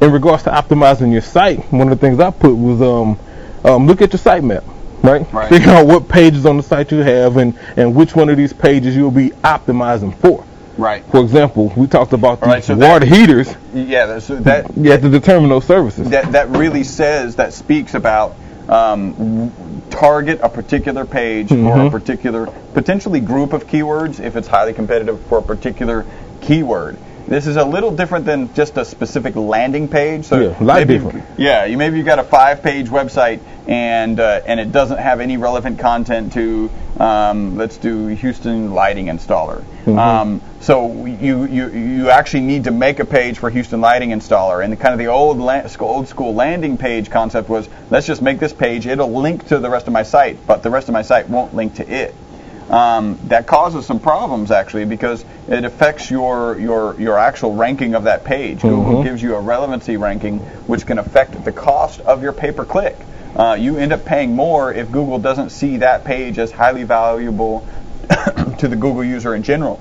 in 0.00 0.12
regards 0.12 0.42
to 0.44 0.50
optimizing 0.50 1.12
your 1.12 1.20
site, 1.20 1.60
one 1.72 1.90
of 1.90 1.98
the 1.98 2.06
things 2.06 2.20
I 2.20 2.30
put 2.30 2.54
was 2.54 2.80
um, 2.82 3.18
um, 3.64 3.86
look 3.86 4.02
at 4.02 4.12
your 4.12 4.20
sitemap, 4.20 4.64
right? 5.02 5.30
Right. 5.32 5.48
Figure 5.48 5.70
out 5.70 5.86
what 5.86 6.08
pages 6.08 6.46
on 6.46 6.56
the 6.56 6.62
site 6.62 6.92
you 6.92 6.98
have 6.98 7.36
and, 7.36 7.58
and 7.76 7.94
which 7.94 8.14
one 8.14 8.28
of 8.28 8.36
these 8.36 8.52
pages 8.52 8.96
you'll 8.96 9.10
be 9.10 9.30
optimizing 9.30 10.16
for. 10.18 10.44
Right. 10.78 11.04
For 11.10 11.20
example, 11.20 11.72
we 11.76 11.86
talked 11.86 12.12
about 12.12 12.40
the 12.40 12.46
right, 12.46 12.64
so 12.64 12.74
that- 12.74 12.88
water 12.88 13.06
heaters. 13.06 13.54
Yeah. 13.74 14.06
that's- 14.06 14.24
So 14.24 14.36
that 14.36 14.76
You 14.76 14.90
have 14.92 15.02
to 15.02 15.08
determine 15.10 15.50
those 15.50 15.64
services. 15.64 16.10
that 16.10 16.32
that 16.32 16.50
really 16.50 16.84
says 16.84 17.36
that 17.36 17.52
speaks 17.52 17.94
about 17.94 18.34
um, 18.68 19.52
target 19.90 20.40
a 20.42 20.48
particular 20.48 21.04
page 21.04 21.52
or 21.52 21.86
a 21.86 21.90
particular 21.90 22.46
potentially 22.72 23.20
group 23.20 23.52
of 23.52 23.66
keywords 23.66 24.20
if 24.20 24.36
it's 24.36 24.48
highly 24.48 24.72
competitive 24.72 25.20
for 25.26 25.38
a 25.38 25.42
particular 25.42 26.06
keyword. 26.40 26.96
This 27.26 27.46
is 27.46 27.56
a 27.56 27.64
little 27.64 27.90
different 27.90 28.26
than 28.26 28.52
just 28.54 28.76
a 28.76 28.84
specific 28.84 29.34
landing 29.34 29.88
page. 29.88 30.26
So 30.26 30.38
Yeah, 30.38 30.60
a 30.60 30.64
lot 30.64 30.78
maybe, 30.78 30.94
different. 30.94 31.24
Yeah, 31.38 31.64
you 31.64 31.78
maybe 31.78 31.96
you've 31.96 32.06
got 32.06 32.18
a 32.18 32.24
five-page 32.24 32.88
website 32.88 33.40
and 33.66 34.20
uh, 34.20 34.42
and 34.46 34.60
it 34.60 34.72
doesn't 34.72 34.98
have 34.98 35.20
any 35.20 35.36
relevant 35.38 35.78
content 35.78 36.34
to 36.34 36.70
um, 36.98 37.56
let's 37.56 37.78
do 37.78 38.08
Houston 38.08 38.72
lighting 38.72 39.06
installer. 39.06 39.64
Mhm. 39.84 39.98
Um, 39.98 40.42
so 40.60 41.04
you, 41.06 41.44
you 41.44 41.68
you 41.68 42.10
actually 42.10 42.42
need 42.42 42.64
to 42.64 42.70
make 42.70 43.00
a 43.00 43.04
page 43.04 43.38
for 43.38 43.50
Houston 43.50 43.80
Lighting 43.80 44.10
Installer, 44.10 44.62
and 44.62 44.72
the 44.72 44.76
kind 44.76 44.92
of 44.92 44.98
the 44.98 45.06
old 45.06 45.38
la- 45.38 45.66
old 45.80 46.08
school 46.08 46.34
landing 46.34 46.76
page 46.78 47.10
concept 47.10 47.48
was 47.48 47.68
let's 47.90 48.06
just 48.06 48.22
make 48.22 48.38
this 48.38 48.52
page. 48.52 48.86
It'll 48.86 49.12
link 49.12 49.48
to 49.48 49.58
the 49.58 49.70
rest 49.70 49.86
of 49.86 49.92
my 49.92 50.02
site, 50.02 50.46
but 50.46 50.62
the 50.62 50.70
rest 50.70 50.88
of 50.88 50.92
my 50.92 51.02
site 51.02 51.28
won't 51.28 51.54
link 51.54 51.76
to 51.76 51.90
it. 51.90 52.14
Um, 52.70 53.18
that 53.24 53.46
causes 53.46 53.84
some 53.84 54.00
problems 54.00 54.50
actually 54.50 54.86
because 54.86 55.24
it 55.48 55.64
affects 55.64 56.10
your 56.10 56.58
your 56.58 56.98
your 56.98 57.18
actual 57.18 57.54
ranking 57.54 57.94
of 57.94 58.04
that 58.04 58.24
page. 58.24 58.62
Google 58.62 59.02
Mhm. 59.02 59.04
gives 59.04 59.22
you 59.22 59.34
a 59.34 59.40
relevancy 59.40 59.96
ranking, 59.98 60.38
which 60.66 60.86
can 60.86 60.98
affect 60.98 61.44
the 61.44 61.52
cost 61.52 62.00
of 62.00 62.22
your 62.22 62.32
pay 62.32 62.52
per 62.52 62.64
click. 62.64 62.96
Uh, 63.36 63.56
you 63.58 63.76
end 63.76 63.92
up 63.92 64.04
paying 64.04 64.34
more 64.34 64.72
if 64.72 64.90
Google 64.90 65.18
doesn't 65.18 65.50
see 65.50 65.78
that 65.78 66.04
page 66.04 66.38
as 66.38 66.52
highly 66.52 66.84
valuable 66.84 67.66
to 68.58 68.68
the 68.68 68.76
Google 68.76 69.04
user 69.04 69.34
in 69.34 69.42
general. 69.42 69.78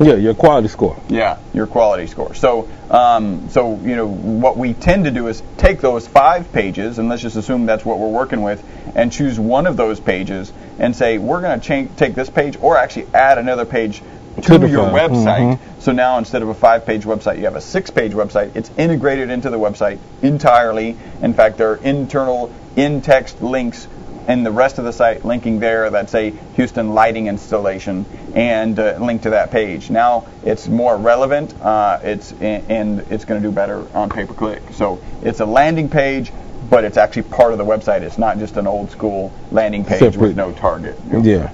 Yeah, 0.00 0.14
your 0.14 0.34
quality 0.34 0.68
score. 0.68 0.96
Yeah, 1.08 1.36
your 1.52 1.66
quality 1.66 2.06
score. 2.06 2.32
So, 2.34 2.68
um, 2.90 3.50
so 3.50 3.78
you 3.82 3.96
know 3.96 4.06
what 4.08 4.56
we 4.56 4.72
tend 4.72 5.04
to 5.04 5.10
do 5.10 5.28
is 5.28 5.42
take 5.58 5.80
those 5.82 6.06
five 6.08 6.52
pages, 6.52 6.98
and 6.98 7.08
let's 7.10 7.20
just 7.20 7.36
assume 7.36 7.66
that's 7.66 7.84
what 7.84 7.98
we're 7.98 8.08
working 8.08 8.40
with, 8.40 8.64
and 8.94 9.12
choose 9.12 9.38
one 9.38 9.66
of 9.66 9.76
those 9.76 10.00
pages 10.00 10.52
and 10.78 10.96
say 10.96 11.18
we're 11.18 11.42
going 11.42 11.60
to 11.60 11.88
take 11.96 12.14
this 12.14 12.30
page, 12.30 12.56
or 12.62 12.78
actually 12.78 13.08
add 13.12 13.36
another 13.36 13.66
page 13.66 14.02
to, 14.42 14.58
To 14.58 14.68
your 14.68 14.88
file. 14.88 15.08
website. 15.10 15.58
Mhm. 15.58 15.58
So 15.80 15.92
now 15.92 16.16
instead 16.16 16.40
of 16.40 16.48
a 16.48 16.54
five-page 16.54 17.04
website, 17.04 17.36
you 17.38 17.44
have 17.44 17.56
a 17.56 17.60
six-page 17.60 18.12
website. 18.12 18.52
It's 18.56 18.70
integrated 18.78 19.28
into 19.28 19.50
the 19.50 19.58
website 19.58 19.98
entirely. 20.22 20.96
In 21.20 21.34
fact, 21.34 21.58
there 21.58 21.72
are 21.72 21.76
internal 21.76 22.50
in-text 22.76 23.42
links 23.42 23.86
and 24.30 24.46
the 24.46 24.50
rest 24.52 24.78
of 24.78 24.84
the 24.84 24.92
site 24.92 25.24
linking 25.24 25.58
there 25.58 25.90
that 25.90 26.08
say 26.08 26.30
Houston 26.54 26.94
lighting 26.94 27.26
installation 27.26 28.06
and 28.32 28.78
uh, 28.78 28.96
link 29.00 29.22
to 29.22 29.30
that 29.30 29.50
page. 29.50 29.90
Now 29.90 30.24
it's 30.44 30.68
more 30.68 30.96
relevant. 30.96 31.52
Uh, 31.60 31.98
it's 32.04 32.32
and 32.40 33.00
it's 33.10 33.24
going 33.24 33.42
to 33.42 33.48
do 33.48 33.52
better 33.52 33.84
on 33.92 34.08
pay 34.08 34.26
per 34.26 34.34
click. 34.34 34.62
So 34.72 35.00
it's 35.22 35.40
a 35.40 35.46
landing 35.46 35.88
page, 35.88 36.32
but 36.70 36.84
it's 36.84 36.96
actually 36.96 37.24
part 37.24 37.50
of 37.50 37.58
the 37.58 37.64
website. 37.64 38.02
It's 38.02 38.18
not 38.18 38.38
just 38.38 38.56
an 38.56 38.68
old 38.68 38.92
school 38.92 39.32
landing 39.50 39.84
page 39.84 39.98
Separate. 39.98 40.20
with 40.20 40.36
no 40.36 40.52
target. 40.52 40.96
Yeah. 41.10 41.48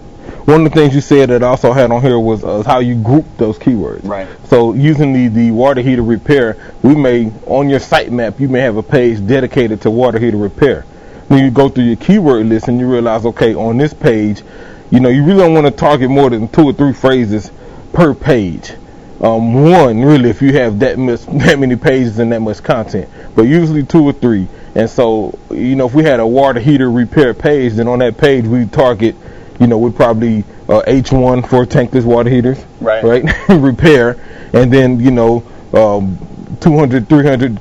One 0.44 0.66
of 0.66 0.72
the 0.72 0.78
things 0.78 0.94
you 0.94 1.00
said 1.00 1.30
that 1.30 1.42
I 1.42 1.46
also 1.46 1.72
had 1.72 1.90
on 1.90 2.02
here 2.02 2.18
was 2.20 2.44
uh, 2.44 2.62
how 2.62 2.80
you 2.80 2.94
group 2.94 3.24
those 3.38 3.58
keywords. 3.58 4.04
Right. 4.04 4.28
So 4.48 4.74
using 4.74 5.12
the, 5.12 5.28
the 5.28 5.50
water 5.50 5.80
heater 5.80 6.02
repair, 6.02 6.74
we 6.82 6.94
may, 6.94 7.32
on 7.46 7.70
your 7.70 7.80
sitemap, 7.80 8.38
you 8.38 8.48
may 8.48 8.60
have 8.60 8.76
a 8.76 8.82
page 8.82 9.26
dedicated 9.26 9.80
to 9.82 9.90
water 9.90 10.18
heater 10.18 10.36
repair. 10.36 10.84
Then 11.28 11.44
you 11.44 11.50
go 11.50 11.68
through 11.68 11.84
your 11.84 11.96
keyword 11.96 12.46
list 12.46 12.68
and 12.68 12.78
you 12.78 12.90
realize, 12.90 13.26
okay, 13.26 13.54
on 13.54 13.76
this 13.76 13.92
page, 13.92 14.42
you 14.90 15.00
know, 15.00 15.08
you 15.08 15.24
really 15.24 15.40
don't 15.40 15.54
want 15.54 15.66
to 15.66 15.72
target 15.72 16.08
more 16.08 16.30
than 16.30 16.48
two 16.48 16.62
or 16.62 16.72
three 16.72 16.92
phrases 16.92 17.50
per 17.92 18.14
page. 18.14 18.72
Um, 19.20 19.54
one, 19.70 20.02
really, 20.02 20.28
if 20.28 20.42
you 20.42 20.52
have 20.52 20.78
that 20.80 20.98
much, 20.98 21.20
that 21.26 21.58
many 21.58 21.76
pages 21.76 22.18
and 22.18 22.30
that 22.32 22.40
much 22.40 22.62
content, 22.62 23.08
but 23.34 23.42
usually 23.42 23.82
two 23.82 24.04
or 24.04 24.12
three. 24.12 24.46
And 24.74 24.88
so, 24.88 25.36
you 25.50 25.74
know, 25.74 25.86
if 25.86 25.94
we 25.94 26.04
had 26.04 26.20
a 26.20 26.26
water 26.26 26.60
heater 26.60 26.90
repair 26.90 27.32
page, 27.32 27.74
then 27.74 27.88
on 27.88 28.00
that 28.00 28.18
page 28.18 28.44
we 28.44 28.66
target, 28.66 29.16
you 29.58 29.66
know, 29.66 29.78
we 29.78 29.90
probably 29.90 30.44
uh, 30.68 30.82
H1 30.86 31.48
for 31.48 31.64
tankless 31.64 32.04
water 32.04 32.28
heaters, 32.28 32.62
Right. 32.80 33.02
Right, 33.02 33.24
repair, 33.48 34.20
and 34.52 34.70
then 34.70 35.00
you 35.00 35.10
know, 35.10 35.42
um, 35.72 36.18
200, 36.60 37.08
300 37.08 37.58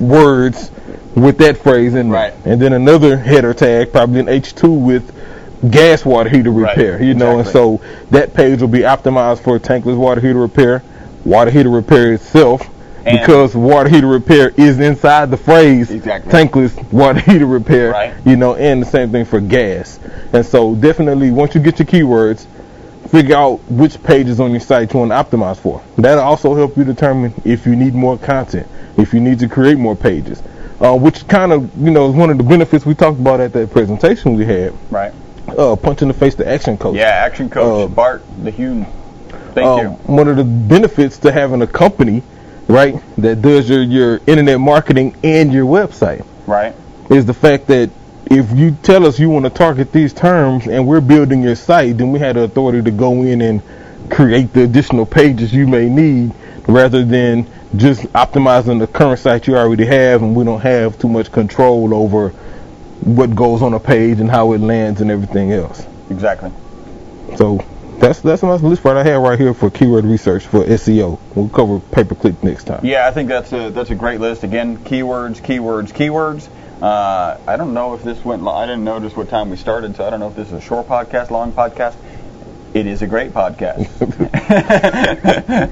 words 0.00 0.70
with 1.14 1.38
that 1.38 1.56
phrase 1.58 1.94
in 1.94 2.10
there, 2.10 2.20
Right. 2.30 2.34
and 2.44 2.60
then 2.60 2.72
another 2.72 3.16
header 3.16 3.52
tag, 3.54 3.92
probably 3.92 4.20
an 4.20 4.26
H2 4.28 4.68
with 4.78 5.12
gas 5.70 6.04
water 6.04 6.28
heater 6.30 6.50
Right, 6.50 6.76
repair, 6.76 7.02
you 7.02 7.14
know, 7.14 7.38
and 7.38 7.46
so 7.48 7.80
that 8.10 8.34
page 8.34 8.60
will 8.60 8.68
be 8.68 8.80
optimized 8.80 9.40
for 9.40 9.58
tankless 9.58 9.96
water 9.96 10.20
heater 10.20 10.40
repair, 10.40 10.82
water 11.24 11.50
heater 11.50 11.68
repair 11.70 12.12
itself, 12.14 12.68
And- 13.04 13.18
because 13.20 13.54
water 13.54 13.88
heater 13.88 14.06
repair 14.06 14.52
is 14.56 14.80
inside 14.80 15.30
the 15.30 15.36
phrase 15.36 15.90
Exactly. 15.90 16.32
tankless 16.32 16.92
water 16.92 17.20
heater 17.30 17.46
repair. 17.46 17.90
Right. 17.92 18.12
You 18.24 18.36
know, 18.36 18.54
and 18.54 18.82
the 18.82 18.86
same 18.86 19.10
thing 19.10 19.24
for 19.24 19.40
gas. 19.40 19.98
And 20.32 20.44
so 20.46 20.74
definitely 20.74 21.30
once 21.30 21.54
you 21.54 21.60
get 21.60 21.78
your 21.78 21.86
keywords, 21.86 22.46
figure 23.08 23.36
out 23.36 23.60
which 23.68 24.02
pages 24.02 24.40
on 24.40 24.52
your 24.52 24.60
site 24.60 24.92
you 24.94 25.00
want 25.00 25.10
to 25.10 25.36
optimize 25.36 25.58
for. 25.58 25.82
That'll 25.98 26.24
also 26.24 26.54
help 26.54 26.76
you 26.78 26.84
determine 26.84 27.34
if 27.44 27.66
you 27.66 27.76
need 27.76 27.94
more 27.94 28.16
content, 28.16 28.66
if 28.96 29.12
you 29.12 29.20
need 29.20 29.38
to 29.40 29.48
create 29.48 29.78
more 29.78 29.94
pages. 29.96 30.42
Uh, 30.82 30.96
which 30.96 31.28
kind 31.28 31.52
of, 31.52 31.70
you 31.80 31.92
know, 31.92 32.08
is 32.10 32.14
one 32.16 32.28
of 32.28 32.38
the 32.38 32.42
benefits 32.42 32.84
we 32.84 32.92
talked 32.92 33.20
about 33.20 33.38
at 33.38 33.52
that 33.52 33.70
presentation 33.70 34.34
we 34.34 34.44
had. 34.44 34.74
Right. 34.90 35.14
Uh, 35.46 35.76
punch 35.76 36.02
in 36.02 36.08
the 36.08 36.14
face 36.14 36.34
to 36.36 36.48
action 36.48 36.76
coach. 36.76 36.96
Yeah, 36.96 37.04
action 37.04 37.48
coach 37.48 37.84
Uh, 37.84 37.94
Bart 37.94 38.24
the 38.42 38.50
Hune. 38.50 38.86
Thank 39.54 39.66
um, 39.66 39.78
you. 39.80 39.90
One 40.12 40.26
of 40.26 40.36
the 40.36 40.44
benefits 40.44 41.18
to 41.18 41.30
having 41.30 41.62
a 41.62 41.66
company, 41.68 42.22
right, 42.66 42.96
that 43.18 43.42
does 43.42 43.68
your, 43.70 43.82
your 43.82 44.20
internet 44.26 44.58
marketing 44.58 45.14
and 45.22 45.52
your 45.52 45.66
website 45.66 46.24
Right. 46.46 46.74
is 47.10 47.26
the 47.26 47.34
fact 47.34 47.68
that 47.68 47.90
if 48.26 48.50
you 48.50 48.72
tell 48.82 49.06
us 49.06 49.20
you 49.20 49.30
want 49.30 49.44
to 49.44 49.50
target 49.50 49.92
these 49.92 50.12
terms 50.12 50.66
and 50.66 50.86
we're 50.86 51.00
building 51.00 51.42
your 51.42 51.54
site, 51.54 51.98
then 51.98 52.10
we 52.12 52.18
have 52.18 52.34
the 52.34 52.42
authority 52.42 52.82
to 52.82 52.90
go 52.90 53.22
in 53.22 53.40
and 53.40 53.62
create 54.10 54.52
the 54.52 54.62
additional 54.64 55.06
pages 55.06 55.52
you 55.54 55.68
may 55.68 55.88
need 55.88 56.32
rather 56.66 57.04
than 57.04 57.46
just 57.76 58.02
optimizing 58.12 58.78
the 58.78 58.86
current 58.86 59.18
site 59.18 59.46
you 59.46 59.56
already 59.56 59.86
have 59.86 60.22
and 60.22 60.34
we 60.36 60.44
don't 60.44 60.60
have 60.60 60.98
too 60.98 61.08
much 61.08 61.32
control 61.32 61.94
over 61.94 62.30
what 63.00 63.34
goes 63.34 63.62
on 63.62 63.74
a 63.74 63.80
page 63.80 64.20
and 64.20 64.30
how 64.30 64.52
it 64.52 64.58
lands 64.58 65.00
and 65.00 65.10
everything 65.10 65.52
else. 65.52 65.84
Exactly. 66.10 66.52
So 67.36 67.58
that's 67.98 68.20
that's 68.20 68.42
my 68.42 68.54
list 68.54 68.82
part 68.82 68.96
I 68.96 69.04
have 69.04 69.22
right 69.22 69.38
here 69.38 69.54
for 69.54 69.70
keyword 69.70 70.04
research 70.04 70.46
for 70.46 70.64
SEO. 70.64 71.18
We'll 71.34 71.48
cover 71.48 71.80
pay 71.80 72.04
per 72.04 72.14
click 72.14 72.42
next 72.42 72.64
time. 72.64 72.84
Yeah, 72.84 73.06
I 73.06 73.12
think 73.12 73.28
that's 73.28 73.52
a 73.52 73.70
that's 73.70 73.90
a 73.90 73.94
great 73.94 74.20
list. 74.20 74.42
Again, 74.42 74.78
keywords, 74.78 75.40
keywords, 75.40 75.92
keywords. 75.92 76.48
Uh, 76.82 77.38
I 77.46 77.56
don't 77.56 77.74
know 77.74 77.94
if 77.94 78.02
this 78.02 78.24
went. 78.24 78.46
I 78.46 78.66
didn't 78.66 78.82
notice 78.82 79.16
what 79.16 79.28
time 79.28 79.50
we 79.50 79.56
started, 79.56 79.94
so 79.94 80.04
I 80.04 80.10
don't 80.10 80.18
know 80.18 80.28
if 80.28 80.34
this 80.34 80.48
is 80.48 80.54
a 80.54 80.60
short 80.60 80.88
podcast, 80.88 81.30
long 81.30 81.52
podcast. 81.52 81.94
It 82.74 82.86
is 82.86 83.02
a 83.02 83.06
great 83.06 83.32
podcast. 83.32 83.88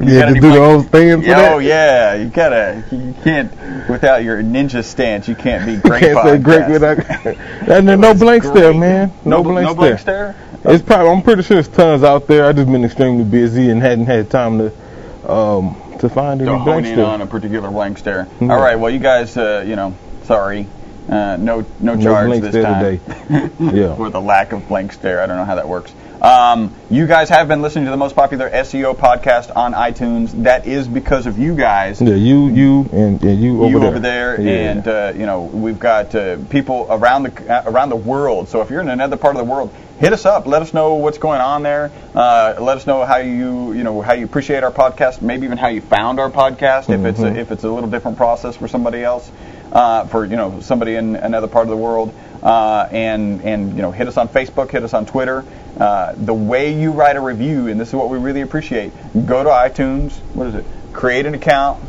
You 0.01 0.07
Yeah, 0.07 0.27
to 0.27 0.35
do 0.35 0.41
the 0.41 0.51
whole 0.53 0.83
thing 0.83 1.23
for 1.23 1.29
oh 1.29 1.59
that. 1.59 1.63
yeah, 1.65 2.15
you 2.15 2.29
gotta. 2.29 2.85
You 2.91 3.15
can't 3.23 3.51
without 3.89 4.23
your 4.25 4.43
ninja 4.43 4.83
stance. 4.85 5.29
You 5.29 5.35
can't 5.35 5.67
be 5.67 5.77
great. 5.89 6.01
Can't 6.03 6.23
say 6.27 6.39
great 6.39 6.63
podcast. 6.63 7.25
without. 7.25 7.69
and 7.79 7.89
there's 7.89 7.99
no 7.99 8.11
was 8.13 8.21
blanks 8.21 8.47
great. 8.51 8.61
there, 8.61 8.75
man. 8.75 9.13
No, 9.25 9.39
No, 9.39 9.43
bl- 9.43 9.49
blanks 9.53 9.71
no 9.71 9.75
blanks 9.75 10.05
there. 10.05 10.37
there. 10.63 10.75
It's 10.75 10.83
probably. 10.85 11.11
I'm 11.11 11.23
pretty 11.23 11.43
sure 11.43 11.57
there's 11.57 11.69
tons 11.69 12.03
out 12.05 12.27
there. 12.27 12.47
I 12.47 12.53
just 12.53 12.71
been 12.71 12.85
extremely 12.85 13.25
busy 13.25 13.71
and 13.71 13.81
hadn't 13.83 14.07
had 14.07 14.31
time 14.31 14.59
to 14.59 15.31
um 15.31 15.77
to 16.01 16.09
find 16.09 16.41
any 16.41 16.51
to 16.51 16.57
hone 16.59 16.65
blanks 16.65 16.89
in 16.91 16.97
there. 16.97 17.07
on 17.07 17.21
a 17.23 17.27
particular 17.27 17.71
blank 17.71 17.99
stare. 17.99 18.29
Yeah. 18.41 18.53
All 18.55 18.61
right, 18.61 18.79
well, 18.79 18.91
you 18.91 18.99
guys, 19.01 19.37
uh, 19.37 19.65
you 19.67 19.77
know, 19.77 19.95
sorry, 20.25 20.67
uh, 21.09 21.37
no, 21.39 21.67
no 21.81 21.95
No 21.95 22.03
charge 22.03 22.27
blanks 22.29 22.49
this 22.51 22.65
time. 22.65 22.83
today. 22.83 23.51
Yeah. 23.79 23.95
with 23.95 24.15
a 24.15 24.21
lack 24.21 24.53
of 24.53 24.67
blank 24.69 24.93
stare. 24.93 25.21
I 25.23 25.27
don't 25.27 25.37
know 25.37 25.45
how 25.45 25.57
that 25.57 25.69
works. 25.69 25.93
Um, 26.21 26.75
you 26.91 27.07
guys 27.07 27.31
have 27.31 27.49
been 27.49 27.63
listening 27.63 27.87
to 27.87 27.91
the 27.91 27.97
most 27.97 28.15
popular 28.15 28.51
SEO 28.51 28.95
podcast 28.95 29.57
on 29.57 29.73
iTunes. 29.73 30.43
That 30.43 30.67
is 30.67 30.87
because 30.87 31.27
of 31.27 31.39
you 31.39 31.55
guys. 31.57 32.03
Yeah, 32.03 32.15
you, 32.15 32.49
you, 32.49 32.89
and, 32.93 33.23
and 33.23 33.43
you 33.43 33.63
over 33.63 33.71
you 33.71 33.79
there. 33.81 33.89
over 33.89 33.99
there, 34.01 34.41
Yeah. 34.41 34.71
and 34.71 34.89
uh, 34.89 35.13
you 35.17 35.25
know 35.25 35.43
we've 35.45 35.79
got 35.79 36.15
uh, 36.15 36.37
people 36.51 36.87
around 36.91 37.23
the 37.23 37.51
uh, 37.51 37.71
around 37.71 37.89
the 37.89 37.97
world. 37.97 38.51
So 38.51 38.61
if 38.61 38.69
you're 38.69 38.83
in 38.83 38.91
another 38.91 39.17
part 39.17 39.35
of 39.35 39.39
the 39.39 39.51
world, 39.51 39.73
hit 39.99 40.13
us 40.13 40.27
up. 40.27 40.47
Let 40.47 40.61
us 40.61 40.75
know 40.75 40.97
what's 40.97 41.17
going 41.19 41.41
on 41.41 41.63
there. 41.63 41.91
Uh, 42.15 42.57
let 42.61 42.77
us 42.77 42.87
know 42.87 43.07
how 43.07 43.17
you 43.17 43.73
you 43.73 43.83
know 43.83 44.03
how 44.03 44.13
you 44.13 44.27
appreciate 44.27 44.63
our 44.63 44.73
podcast. 44.73 45.23
Maybe 45.23 45.47
even 45.47 45.57
how 45.57 45.69
you 45.69 45.81
found 45.81 46.21
our 46.21 46.31
podcast. 46.31 46.91
If 46.93 47.03
it's 47.07 47.21
a, 47.21 47.35
if 47.35 47.51
it's 47.51 47.65
a 47.65 47.71
little 47.71 47.89
different 47.89 48.19
process 48.19 48.57
for 48.57 48.69
somebody 48.69 49.03
else, 49.03 49.31
uh, 49.73 50.05
for 50.07 50.27
you 50.27 50.37
know 50.37 50.61
somebody 50.61 50.97
in 50.97 51.17
another 51.17 51.47
part 51.47 51.63
of 51.65 51.71
the 51.71 51.79
world. 51.79 52.13
Uh, 52.42 52.88
and 52.90 53.42
and 53.42 53.76
you 53.76 53.83
know 53.83 53.90
hit 53.90 54.09
us 54.09 54.16
on 54.16 54.29
Facebook, 54.29 54.70
hit 54.70 54.83
us 54.83 54.94
on 54.94 55.05
Twitter. 55.07 55.44
Uh, 55.79 56.14
the 56.16 56.35
way 56.35 56.72
you 56.79 56.92
write 56.92 57.16
a 57.16 57.20
review, 57.20 57.68
and 57.68 57.79
this 57.79 57.88
is 57.88 57.94
what 57.94 58.09
we 58.09 58.18
really 58.18 58.40
appreciate. 58.40 58.92
Go 59.26 59.44
to 59.44 59.50
iTunes. 59.50 60.12
What 60.35 60.48
is 60.48 60.55
it? 60.55 60.64
Create 60.92 61.26
an 61.26 61.35
account. 61.35 61.83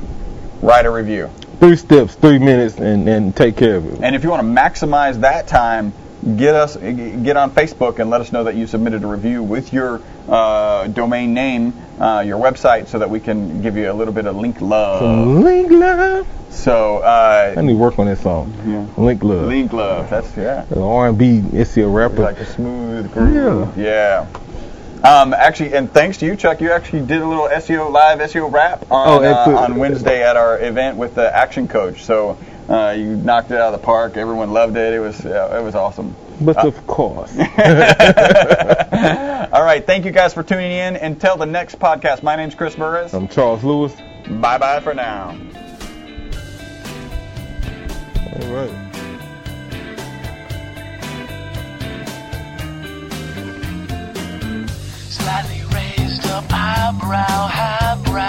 Write 0.61 0.85
a 0.85 0.91
review. 0.91 1.29
three 1.59 1.75
steps, 1.75 2.15
three 2.15 2.39
minutes, 2.39 2.77
and, 2.77 3.07
and 3.07 3.35
take 3.35 3.55
care 3.55 3.77
of 3.77 3.85
it. 3.85 3.99
And 4.03 4.15
if 4.15 4.23
you 4.23 4.29
want 4.29 4.41
to 4.41 4.61
maximize 4.61 5.21
that 5.21 5.47
time, 5.47 5.93
get 6.37 6.55
us 6.55 6.75
get 6.77 7.37
on 7.37 7.51
Facebook 7.51 7.99
and 7.99 8.09
let 8.09 8.21
us 8.21 8.31
know 8.31 8.43
that 8.43 8.55
you 8.55 8.67
submitted 8.67 9.03
a 9.03 9.07
review 9.07 9.43
with 9.43 9.73
your 9.73 10.01
uh, 10.29 10.87
domain 10.87 11.33
name, 11.33 11.73
uh, 11.99 12.21
your 12.25 12.39
website, 12.39 12.87
so 12.87 12.99
that 12.99 13.09
we 13.09 13.19
can 13.19 13.61
give 13.61 13.75
you 13.77 13.91
a 13.91 13.93
little 13.93 14.13
bit 14.13 14.25
of 14.25 14.35
link 14.35 14.61
love. 14.61 14.99
Some 14.99 15.41
Link 15.43 15.71
love. 15.71 16.27
So 16.49 16.97
uh, 16.97 17.53
I 17.57 17.61
need 17.61 17.73
to 17.73 17.77
work 17.77 17.97
on 17.97 18.07
this 18.07 18.21
song. 18.21 18.53
Yeah. 18.65 18.85
Link 19.01 19.23
love. 19.23 19.47
link 19.47 19.73
love. 19.73 20.09
That's 20.09 20.35
yeah. 20.37 20.65
The 20.65 20.81
R&B 20.81 21.41
SEO 21.53 21.93
rapper. 21.93 22.23
Like 22.23 22.39
a 22.39 22.45
smooth 22.45 23.11
groove. 23.13 23.77
Yeah. 23.77 24.27
Um, 25.03 25.33
actually, 25.33 25.73
and 25.73 25.91
thanks 25.91 26.17
to 26.19 26.27
you, 26.27 26.35
Chuck, 26.35 26.61
you 26.61 26.71
actually 26.71 27.07
did 27.07 27.21
a 27.23 27.27
little 27.27 27.47
SEO 27.47 27.91
live 27.91 28.19
SEO 28.19 28.51
rap 28.51 28.83
on 28.91 29.23
Oh, 29.23 29.27
uh, 29.27 29.63
on 29.63 29.77
Wednesday 29.77 30.21
at 30.21 30.37
our 30.37 30.59
event 30.59 30.97
with 30.97 31.15
the 31.15 31.35
Action 31.35 31.67
Coach. 31.67 32.03
So 32.03 32.37
uh, 32.71 32.91
you 32.97 33.15
knocked 33.15 33.51
it 33.51 33.57
out 33.57 33.73
of 33.73 33.79
the 33.79 33.85
park. 33.85 34.17
Everyone 34.17 34.51
loved 34.51 34.77
it. 34.77 34.93
It 34.93 34.99
was 34.99 35.25
uh, 35.25 35.57
it 35.59 35.63
was 35.63 35.75
awesome. 35.75 36.15
but 36.39 36.57
of 36.65 36.85
course. 36.87 37.31
All 37.37 37.45
right, 39.63 39.83
thank 39.85 40.05
you 40.05 40.11
guys 40.11 40.33
for 40.33 40.43
tuning 40.43 40.71
in. 40.71 40.95
Until 40.95 41.37
the 41.37 41.45
next 41.45 41.79
podcast, 41.79 42.23
my 42.23 42.35
name's 42.35 42.55
Chris 42.55 42.75
Burris. 42.75 43.13
I'm 43.13 43.27
Charles 43.27 43.63
Lewis. 43.63 43.93
Bye 44.29 44.57
bye 44.57 44.79
for 44.79 44.93
now. 44.93 45.37
All 48.33 48.53
right. 48.53 48.87
Slightly 55.09 55.61
raised 55.75 56.25
up 56.27 56.45
eyebrow, 56.49 57.47
highbrow. 57.47 58.20